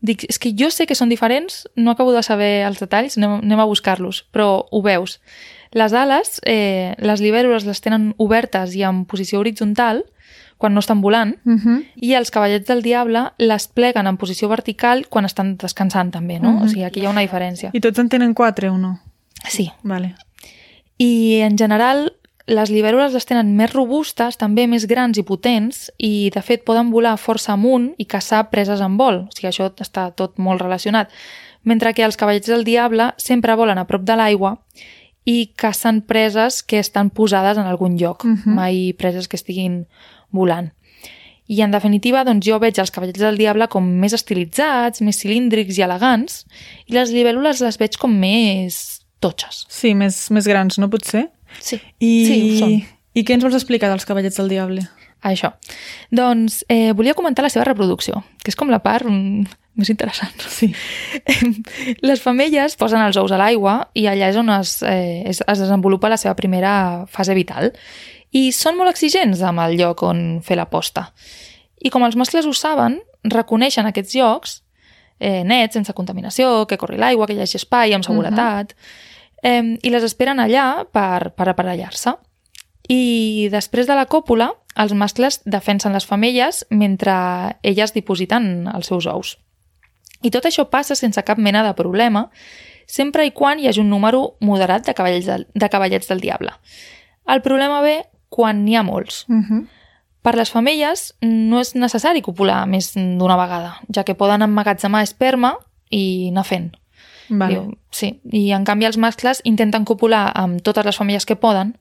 dic, 0.00 0.24
és 0.28 0.38
que 0.38 0.54
jo 0.56 0.70
sé 0.70 0.86
que 0.86 0.94
són 0.96 1.10
diferents, 1.12 1.68
no 1.76 1.90
acabo 1.92 2.12
de 2.12 2.22
saber 2.22 2.64
els 2.66 2.80
detalls, 2.80 3.18
anem, 3.18 3.40
anem 3.44 3.60
a 3.60 3.68
buscar-los, 3.68 4.24
però 4.32 4.64
ho 4.70 4.82
veus. 4.82 5.20
Les 5.72 5.92
ales, 5.92 6.40
eh, 6.46 6.94
les 6.98 7.20
libèl·lules 7.20 7.66
les 7.68 7.80
tenen 7.80 8.14
obertes 8.16 8.74
i 8.74 8.82
en 8.82 9.04
posició 9.04 9.40
horitzontal, 9.40 10.06
quan 10.56 10.74
no 10.74 10.80
estan 10.80 11.00
volant, 11.00 11.36
Uh 11.44 11.52
-huh. 11.52 11.84
i 11.96 12.14
els 12.14 12.30
cavallets 12.30 12.66
del 12.66 12.82
diable 12.82 13.32
les 13.38 13.68
pleguen 13.68 14.06
en 14.06 14.16
posició 14.16 14.48
vertical 14.48 15.06
quan 15.08 15.24
estan 15.24 15.56
descansant 15.56 16.12
també, 16.12 16.38
no? 16.38 16.52
Mhm. 16.52 16.62
O 16.62 16.68
sigui, 16.68 16.84
aquí 16.84 17.00
hi 17.00 17.06
ha 17.06 17.10
una 17.10 17.22
diferència. 17.22 17.70
I 17.72 17.80
tots 17.80 17.98
en 17.98 18.08
tenen 18.08 18.34
quatre 18.34 18.68
o 18.68 18.76
no? 18.78 19.00
Sí. 19.48 19.70
Vale. 19.82 20.14
I 21.00 21.40
en 21.46 21.56
general 21.56 22.10
les 22.50 22.70
libèl·lules 22.72 23.14
les 23.14 23.26
tenen 23.28 23.52
més 23.56 23.70
robustes, 23.72 24.36
també 24.36 24.66
més 24.66 24.84
grans 24.90 25.16
i 25.20 25.24
potents, 25.24 25.86
i 26.02 26.30
de 26.34 26.42
fet 26.42 26.64
poden 26.66 26.90
volar 26.90 27.14
força 27.20 27.54
amunt 27.54 27.92
i 27.96 28.08
caçar 28.10 28.48
preses 28.50 28.82
en 28.82 28.96
vol. 28.98 29.22
O 29.28 29.34
sigui, 29.34 29.48
això 29.52 29.70
està 29.70 30.08
tot 30.18 30.36
molt 30.42 30.60
relacionat. 30.60 31.12
Mentre 31.62 31.94
que 31.94 32.02
els 32.04 32.18
cavallets 32.18 32.50
del 32.50 32.64
diable 32.66 33.12
sempre 33.20 33.54
volen 33.56 33.78
a 33.78 33.86
prop 33.86 34.02
de 34.02 34.16
l'aigua 34.18 34.56
i 35.28 35.52
cacen 35.54 36.00
preses 36.02 36.62
que 36.64 36.80
estan 36.80 37.10
posades 37.10 37.58
en 37.60 37.68
algun 37.70 37.96
lloc, 38.00 38.24
Mhm. 38.24 38.54
mai 38.54 38.94
preses 38.98 39.28
que 39.28 39.36
estiguin 39.36 39.86
volant. 40.30 40.72
I 41.46 41.62
en 41.62 41.70
definitiva, 41.70 42.24
doncs 42.24 42.46
jo 42.46 42.58
veig 42.58 42.78
els 42.78 42.90
cavallets 42.90 43.18
del 43.18 43.36
diable 43.36 43.68
com 43.68 43.84
més 43.84 44.12
estilitzats, 44.12 45.00
més 45.02 45.18
cilíndrics 45.18 45.78
i 45.78 45.82
elegants, 45.82 46.46
i 46.86 46.92
les 46.94 47.10
libèl·lules 47.10 47.60
les 47.60 47.78
veig 47.78 47.96
com 47.98 48.12
més 48.12 48.99
totxes. 49.20 49.64
Sí, 49.72 49.94
més, 49.94 50.22
més 50.34 50.48
grans, 50.48 50.78
no 50.80 50.90
pot 50.92 51.04
ser? 51.06 51.28
Sí. 51.60 51.80
I, 51.98 52.10
Sí, 52.26 52.40
ho 52.40 52.58
són. 52.64 52.74
I 53.14 53.24
què 53.26 53.34
ens 53.34 53.44
vols 53.44 53.58
explicar 53.58 53.90
dels 53.90 54.06
cavallets 54.06 54.38
del 54.38 54.50
diable? 54.52 54.84
Això. 55.26 55.50
Doncs 56.14 56.62
eh, 56.72 56.92
volia 56.96 57.16
comentar 57.18 57.44
la 57.44 57.50
seva 57.52 57.66
reproducció, 57.68 58.22
que 58.40 58.52
és 58.52 58.56
com 58.56 58.70
la 58.72 58.78
part 58.80 59.04
mm, 59.04 59.50
més 59.80 59.90
interessant. 59.92 60.46
Sí. 60.48 60.70
Les 62.08 62.22
femelles 62.22 62.76
posen 62.80 63.02
els 63.04 63.18
ous 63.20 63.34
a 63.34 63.40
l'aigua 63.40 63.74
i 63.98 64.06
allà 64.08 64.30
és 64.32 64.38
on 64.40 64.48
es, 64.54 64.78
eh, 64.86 65.20
es, 65.28 65.42
es 65.44 65.62
desenvolupa 65.64 66.08
la 66.12 66.18
seva 66.20 66.36
primera 66.38 66.72
fase 67.10 67.36
vital. 67.36 67.72
I 68.30 68.48
són 68.54 68.78
molt 68.78 68.92
exigents 68.92 69.42
amb 69.42 69.60
el 69.66 69.76
lloc 69.80 70.04
on 70.06 70.40
fer 70.46 70.56
la 70.56 70.68
posta. 70.70 71.10
I 71.82 71.90
com 71.92 72.04
els 72.06 72.16
mascles 72.16 72.46
ho 72.46 72.54
saben, 72.56 73.00
reconeixen 73.26 73.88
aquests 73.90 74.16
llocs 74.16 74.60
eh, 75.18 75.42
nets, 75.44 75.74
sense 75.76 75.92
contaminació, 75.96 76.64
que 76.70 76.78
corri 76.80 76.98
l'aigua, 77.00 77.26
que 77.28 77.36
hi 77.36 77.42
hagi 77.44 77.58
espai, 77.60 77.92
amb 77.96 78.06
seguretat, 78.06 78.72
eh, 79.42 79.76
i 79.82 79.90
les 79.90 80.04
esperen 80.06 80.40
allà 80.40 80.84
per, 80.92 81.32
per 81.36 81.48
aparellar-se. 81.48 82.16
I 82.90 83.48
després 83.52 83.86
de 83.86 83.94
la 83.94 84.08
còpula, 84.10 84.50
els 84.74 84.92
mascles 84.92 85.40
defensen 85.46 85.94
les 85.94 86.06
femelles 86.06 86.64
mentre 86.70 87.14
elles 87.62 87.94
dipositen 87.94 88.66
els 88.72 88.90
seus 88.90 89.06
ous. 89.06 89.36
I 90.22 90.30
tot 90.34 90.44
això 90.44 90.66
passa 90.68 90.96
sense 90.98 91.22
cap 91.24 91.38
mena 91.38 91.62
de 91.64 91.74
problema 91.78 92.28
sempre 92.90 93.24
i 93.24 93.30
quan 93.30 93.60
hi 93.60 93.68
hagi 93.70 93.80
un 93.80 93.90
número 93.90 94.34
moderat 94.40 94.84
de 94.86 94.94
cavallets 94.94 95.26
del, 95.26 95.46
de 95.54 95.68
cavallets 95.70 96.10
del 96.10 96.20
diable. 96.20 96.50
El 97.30 97.42
problema 97.42 97.80
ve 97.84 98.02
quan 98.28 98.64
n'hi 98.64 98.76
ha 98.76 98.82
molts. 98.82 99.24
Uh 99.28 99.36
-huh. 99.36 99.66
Per 100.22 100.34
les 100.36 100.50
femelles 100.50 101.14
no 101.22 101.60
és 101.60 101.74
necessari 101.74 102.20
copular 102.22 102.66
més 102.66 102.92
d'una 102.94 103.36
vegada, 103.36 103.80
ja 103.94 104.04
que 104.04 104.14
poden 104.14 104.42
emmagatzemar 104.42 105.02
esperma 105.02 105.56
i 105.88 106.28
anar 106.28 106.44
fent. 106.44 106.76
Vale. 107.30 107.54
Diu, 107.54 107.78
sí, 107.90 108.20
i 108.32 108.50
en 108.52 108.64
canvi 108.66 108.84
els 108.88 108.98
mascles 108.98 109.40
intenten 109.44 109.84
copular 109.86 110.32
amb 110.34 110.60
totes 110.66 110.84
les 110.84 110.96
famílies 110.98 111.24
que 111.26 111.36
poden 111.36 111.76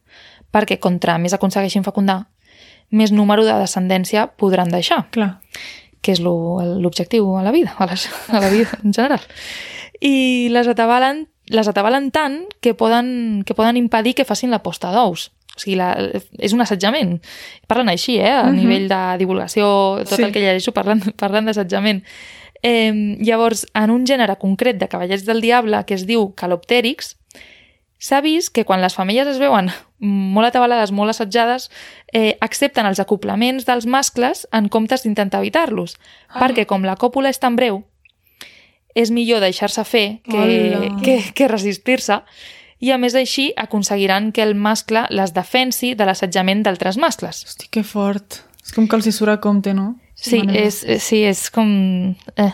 perquè 0.53 0.79
contra 0.79 1.17
més 1.17 1.33
aconsegueixin 1.33 1.83
fecundar, 1.83 2.27
més 2.91 3.12
número 3.12 3.43
de 3.45 3.53
descendència 3.53 4.27
podran 4.38 4.69
deixar, 4.69 5.07
Clar. 5.12 5.39
que 6.01 6.12
és 6.13 6.19
lo- 6.21 6.62
l'objectiu 6.79 7.35
a 7.38 7.43
la 7.43 7.51
vida, 7.51 7.73
a, 7.77 7.85
les, 7.85 8.07
a 8.29 8.39
la 8.39 8.49
vida 8.49 8.69
en 8.83 8.93
general. 8.93 9.19
I 10.01 10.47
les 10.49 10.67
atabalen, 10.67 11.27
les 11.49 11.67
atabalen 11.67 12.09
tant 12.12 12.45
que 12.62 12.73
poden, 12.73 13.43
que 13.45 13.53
poden 13.53 13.77
impedir 13.77 14.15
que 14.15 14.25
facin 14.25 14.49
la 14.49 14.63
posta 14.63 14.91
d'ous. 14.93 15.31
O 15.57 15.59
sigui, 15.59 15.75
la, 15.75 15.91
és 16.39 16.53
un 16.55 16.62
assetjament. 16.63 17.17
Parlen 17.67 17.89
així, 17.89 18.17
eh? 18.17 18.31
A 18.31 18.45
Mhm. 18.45 18.55
nivell 18.55 18.88
de 18.88 19.17
divulgació, 19.19 19.97
tot 20.07 20.15
Sí. 20.15 20.23
el 20.23 20.31
que 20.31 20.39
llegeixo 20.39 20.71
parlant, 20.71 21.03
parlant 21.19 21.45
d'assetjament. 21.45 22.03
Eh, 22.63 23.17
llavors, 23.24 23.65
en 23.74 23.91
un 23.91 24.06
gènere 24.08 24.36
concret 24.39 24.80
de 24.80 24.89
cavallets 24.91 25.26
del 25.26 25.41
diable 25.41 25.84
que 25.88 25.95
es 25.95 26.06
diu 26.10 26.34
Caloptèrix, 26.36 27.15
s'ha 28.00 28.22
vist 28.24 28.54
que 28.56 28.63
quan 28.65 28.82
les 28.82 28.95
femelles 28.95 29.28
es 29.28 29.39
veuen 29.39 29.69
molt 30.00 30.50
atabalades, 30.50 30.91
molt 30.95 31.13
assetjades, 31.13 31.69
eh, 32.13 32.38
accepten 32.41 32.88
els 32.88 33.00
acoplaments 33.00 33.67
dels 33.67 33.86
mascles 33.86 34.45
en 34.52 34.69
comptes 34.72 35.04
d'intentar 35.04 35.43
evitar-los. 35.43 35.98
Ah. 36.30 36.39
Perquè 36.41 36.65
com 36.65 36.88
la 36.88 36.98
còpula 37.00 37.30
és 37.30 37.39
tan 37.39 37.60
breu, 37.60 37.84
és 38.95 39.12
millor 39.12 39.43
deixar-se 39.43 39.84
fer 39.86 40.08
que, 40.26 40.39
Hola. 40.39 40.95
que, 41.04 41.19
que 41.36 41.48
resistir-se 41.48 42.24
i 42.80 42.91
a 42.95 42.98
més 42.98 43.15
així 43.15 43.50
aconseguiran 43.60 44.32
que 44.32 44.43
el 44.43 44.56
mascle 44.56 45.06
les 45.12 45.34
defensi 45.36 45.93
de 46.00 46.08
l'assetjament 46.08 46.63
d'altres 46.63 46.98
mascles. 46.98 47.43
Hosti, 47.45 47.67
que 47.72 47.84
fort. 47.84 48.41
És 48.69 48.73
com 48.75 48.86
que 48.86 48.95
els 48.99 49.08
hi 49.10 49.12
surt 49.15 49.32
a 49.34 49.39
compte, 49.41 49.73
no? 49.73 49.95
Sí, 50.13 50.43
Manera. 50.43 50.67
és, 50.67 50.84
eh, 50.86 50.99
sí, 51.01 51.23
és 51.25 51.47
com... 51.49 51.69
Eh, 52.38 52.51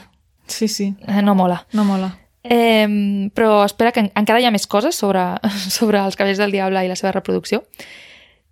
Sí, 0.48 0.68
sí. 0.70 0.94
eh, 1.10 1.22
no 1.26 1.34
mola. 1.36 1.66
No 1.74 1.84
mola. 1.84 2.14
Eh, 2.44 2.86
però 3.34 3.66
espera 3.66 3.92
que 3.92 4.00
en- 4.06 4.12
encara 4.16 4.40
hi 4.40 4.46
ha 4.46 4.52
més 4.54 4.68
coses 4.70 4.96
sobre, 4.96 5.24
sobre 5.78 6.00
els 6.00 6.16
cabells 6.16 6.38
del 6.40 6.54
diable 6.54 6.86
i 6.86 6.88
la 6.88 6.96
seva 6.96 7.12
reproducció. 7.12 7.64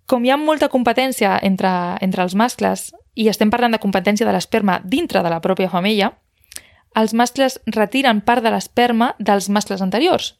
Com 0.04 0.26
hi 0.26 0.30
ha 0.34 0.36
molta 0.36 0.68
competència 0.68 1.38
entre, 1.46 1.70
entre 2.04 2.22
els 2.26 2.34
mascles, 2.36 2.90
i 3.14 3.28
estem 3.30 3.48
parlant 3.48 3.72
de 3.72 3.78
competència 3.80 4.26
de 4.26 4.32
l'esperma 4.34 4.80
dintre 4.84 5.22
de 5.22 5.30
la 5.32 5.40
pròpia 5.40 5.70
femella, 5.70 6.10
els 6.98 7.14
mascles 7.14 7.60
retiren 7.66 8.20
part 8.20 8.42
de 8.44 8.50
l'esperma 8.52 9.14
dels 9.18 9.48
mascles 9.48 9.80
anteriors. 9.80 10.34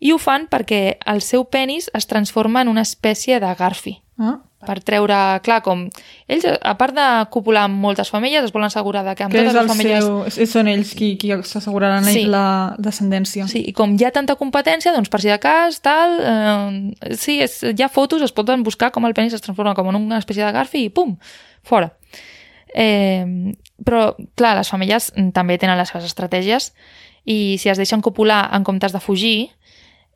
I 0.00 0.10
ho 0.12 0.18
fan 0.18 0.48
perquè 0.50 0.96
el 1.06 1.20
seu 1.20 1.44
penis 1.52 1.90
es 1.94 2.08
transforma 2.08 2.62
en 2.64 2.68
una 2.72 2.82
espècie 2.82 3.38
de 3.38 3.54
garfi. 3.54 4.00
Ah, 4.18 4.40
Per 4.60 4.74
treure, 4.84 5.16
clar, 5.40 5.62
com... 5.64 5.86
Ells, 6.28 6.44
a 6.44 6.74
part 6.76 6.92
de 6.92 7.04
copular 7.32 7.62
amb 7.64 7.78
moltes 7.80 8.10
femelles, 8.12 8.44
es 8.44 8.52
volen 8.52 8.66
assegurar 8.68 9.00
de 9.06 9.14
que 9.16 9.24
amb 9.24 9.32
que 9.32 9.40
totes 9.46 9.56
les 9.56 9.70
femelles... 9.72 10.04
seu... 10.04 10.18
és- 10.44 10.50
Són 10.52 10.68
ells 10.68 10.90
qui, 10.98 11.14
qui 11.16 11.30
s'asseguraran 11.48 12.04
Sí. 12.04 12.26
la 12.28 12.74
descendència. 12.76 13.46
Sí, 13.48 13.62
i 13.70 13.72
com 13.72 13.94
hi 13.96 14.04
ha 14.04 14.10
tanta 14.12 14.36
competència, 14.36 14.92
doncs 14.92 15.08
per 15.08 15.22
si 15.24 15.32
de 15.32 15.38
cas, 15.40 15.80
tal... 15.80 16.18
Eh, 16.20 17.14
sí, 17.16 17.38
és, 17.40 17.56
hi 17.72 17.80
ha 17.82 17.88
fotos, 17.88 18.20
es 18.26 18.36
poden 18.36 18.60
buscar 18.66 18.90
com 18.92 19.08
el 19.08 19.16
penis 19.16 19.32
es 19.32 19.40
transforma 19.40 19.72
com 19.74 19.88
en 19.88 19.96
una 20.02 20.20
espècie 20.20 20.44
de 20.44 20.52
garfi 20.52 20.84
i 20.84 20.92
pum, 20.92 21.16
fora. 21.64 21.94
Eh, 22.74 23.54
però, 23.82 24.10
clar, 24.36 24.54
les 24.60 24.68
femelles 24.70 25.08
també 25.34 25.56
tenen 25.58 25.78
les 25.80 25.88
seves 25.88 26.04
estratègies 26.06 26.74
i 27.24 27.56
si 27.60 27.68
es 27.72 27.80
deixen 27.80 28.00
copular 28.04 28.44
en 28.56 28.64
comptes 28.64 28.92
de 28.92 29.00
fugir, 29.00 29.50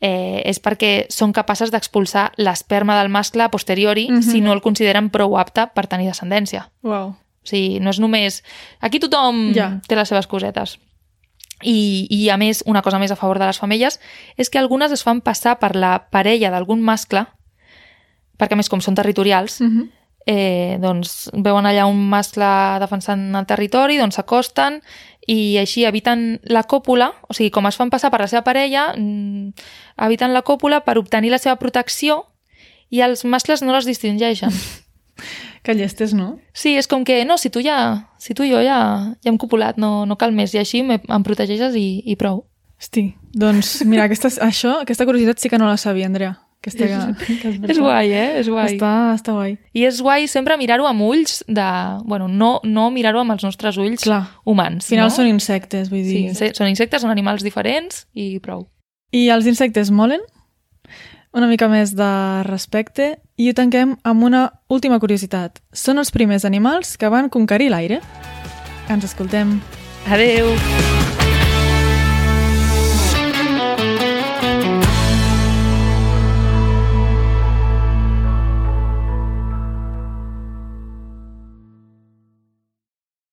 eh, 0.04 0.42
és 0.44 0.58
perquè 0.60 1.06
són 1.08 1.32
capaces 1.32 1.70
d'expulsar 1.72 2.32
l'esperma 2.36 2.98
del 3.00 3.08
mascle 3.08 3.42
a 3.46 3.48
posteriori 3.50 4.08
Mhm. 4.10 4.22
si 4.22 4.42
no 4.44 4.52
el 4.52 4.60
consideren 4.60 5.08
prou 5.08 5.38
apte 5.40 5.64
per 5.74 5.86
tenir 5.86 6.06
descendència. 6.10 6.68
Uau. 6.82 7.14
O 7.16 7.46
sigui, 7.46 7.78
no 7.80 7.88
és 7.90 8.00
només... 8.00 8.42
Aquí 8.80 9.00
tothom 9.00 9.52
Ja. 9.54 9.80
té 9.88 9.96
les 9.96 10.08
seves 10.08 10.26
cosetes. 10.26 10.78
I, 11.62 12.06
I, 12.10 12.28
a 12.28 12.36
més, 12.36 12.62
una 12.66 12.82
cosa 12.82 12.98
més 12.98 13.10
a 13.12 13.16
favor 13.16 13.38
de 13.38 13.46
les 13.46 13.58
femelles 13.58 13.98
és 14.36 14.50
que 14.50 14.58
algunes 14.58 14.92
es 14.92 15.02
fan 15.04 15.20
passar 15.22 15.58
per 15.58 15.74
la 15.76 16.08
parella 16.10 16.50
d'algun 16.50 16.82
mascle, 16.82 17.26
perquè 18.38 18.56
més, 18.58 18.68
com 18.68 18.80
són 18.82 18.94
territorials, 18.94 19.60
Uh 19.60 19.66
-huh. 19.68 19.88
eh, 20.26 20.78
doncs 20.80 21.30
veuen 21.32 21.64
allà 21.66 21.86
un 21.86 22.08
mascle 22.08 22.44
defensant 22.80 23.34
el 23.36 23.46
territori, 23.46 23.96
doncs 23.98 24.16
s'acosten 24.16 24.82
i 25.30 25.56
així 25.60 25.84
eviten 25.88 26.40
la 26.44 26.64
còpula, 26.68 27.12
o 27.28 27.36
sigui, 27.36 27.50
com 27.54 27.66
es 27.68 27.78
fan 27.80 27.90
passar 27.92 28.10
per 28.12 28.20
la 28.20 28.28
seva 28.28 28.44
parella, 28.44 28.92
mm, 28.96 29.66
eviten 30.06 30.34
la 30.34 30.42
còpula 30.42 30.82
per 30.84 30.98
obtenir 30.98 31.32
la 31.32 31.40
seva 31.40 31.56
protecció 31.56 32.24
i 32.90 33.00
els 33.00 33.24
mascles 33.24 33.62
no 33.62 33.72
les 33.76 33.88
distingeixen. 33.88 34.52
Que 35.64 35.72
llestes, 35.72 36.12
no? 36.12 36.40
Sí, 36.52 36.74
és 36.76 36.84
com 36.84 37.06
que, 37.08 37.22
no, 37.24 37.38
si 37.40 37.48
tu 37.48 37.62
ja, 37.64 38.10
si 38.20 38.34
tu 38.36 38.44
i 38.44 38.50
jo 38.50 38.58
ja, 38.60 39.14
ja 39.24 39.30
hem 39.30 39.38
copulat, 39.40 39.78
no, 39.80 40.04
no 40.04 40.18
cal 40.20 40.34
més, 40.36 40.52
i 40.52 40.60
així 40.60 40.82
me, 40.84 40.98
em 41.00 41.24
protegeixes 41.24 41.72
i, 41.80 42.02
i 42.04 42.18
prou. 42.20 42.42
Hosti, 42.76 43.14
doncs 43.32 43.78
mira, 43.88 44.04
aquesta, 44.04 44.28
això, 44.44 44.74
aquesta 44.84 45.06
curiositat 45.08 45.40
sí 45.40 45.48
que 45.48 45.56
no 45.56 45.70
la 45.70 45.78
sabia, 45.80 46.04
Andrea. 46.04 46.34
Que, 46.64 47.36
que 47.42 47.48
és, 47.52 47.58
És 47.74 47.78
guai, 47.78 48.12
eh? 48.12 48.38
És 48.40 48.48
guai. 48.48 48.74
Està, 48.76 48.92
està 49.14 49.32
guai. 49.36 49.56
I 49.76 49.84
és 49.84 50.00
guai 50.00 50.26
sempre 50.30 50.56
mirar-ho 50.56 50.86
amb 50.88 51.02
ulls 51.04 51.42
de... 51.46 51.66
Bueno, 52.08 52.28
no, 52.28 52.60
no 52.64 52.88
mirar-ho 52.90 53.20
amb 53.20 53.34
els 53.36 53.44
nostres 53.44 53.76
ulls 53.76 54.02
Clar. 54.06 54.22
humans. 54.44 54.84
Al 54.86 54.88
final 54.94 55.10
no? 55.10 55.14
són 55.16 55.28
insectes, 55.28 55.90
vull 55.92 56.02
Sí, 56.04 56.10
dir. 56.14 56.22
inse- 56.32 56.52
són 56.56 56.68
insectes, 56.72 57.02
són 57.04 57.10
animals 57.12 57.44
diferents 57.44 58.06
i 58.14 58.38
prou. 58.40 58.66
I 59.12 59.28
els 59.30 59.46
insectes 59.46 59.90
molen? 59.94 60.20
Una 61.34 61.48
mica 61.50 61.66
més 61.68 61.92
de 61.98 62.08
respecte 62.46 63.16
i 63.36 63.48
ho 63.50 63.54
tanquem 63.58 63.96
amb 64.06 64.22
una 64.22 64.44
última 64.70 65.00
curiositat. 65.02 65.58
Són 65.74 65.98
els 65.98 66.12
primers 66.14 66.44
animals 66.46 66.96
que 66.96 67.10
van 67.10 67.28
conquerir 67.28 67.70
l'aire. 67.74 68.00
Ens 68.88 69.04
escoltem. 69.10 69.58
Adeu! 70.06 70.54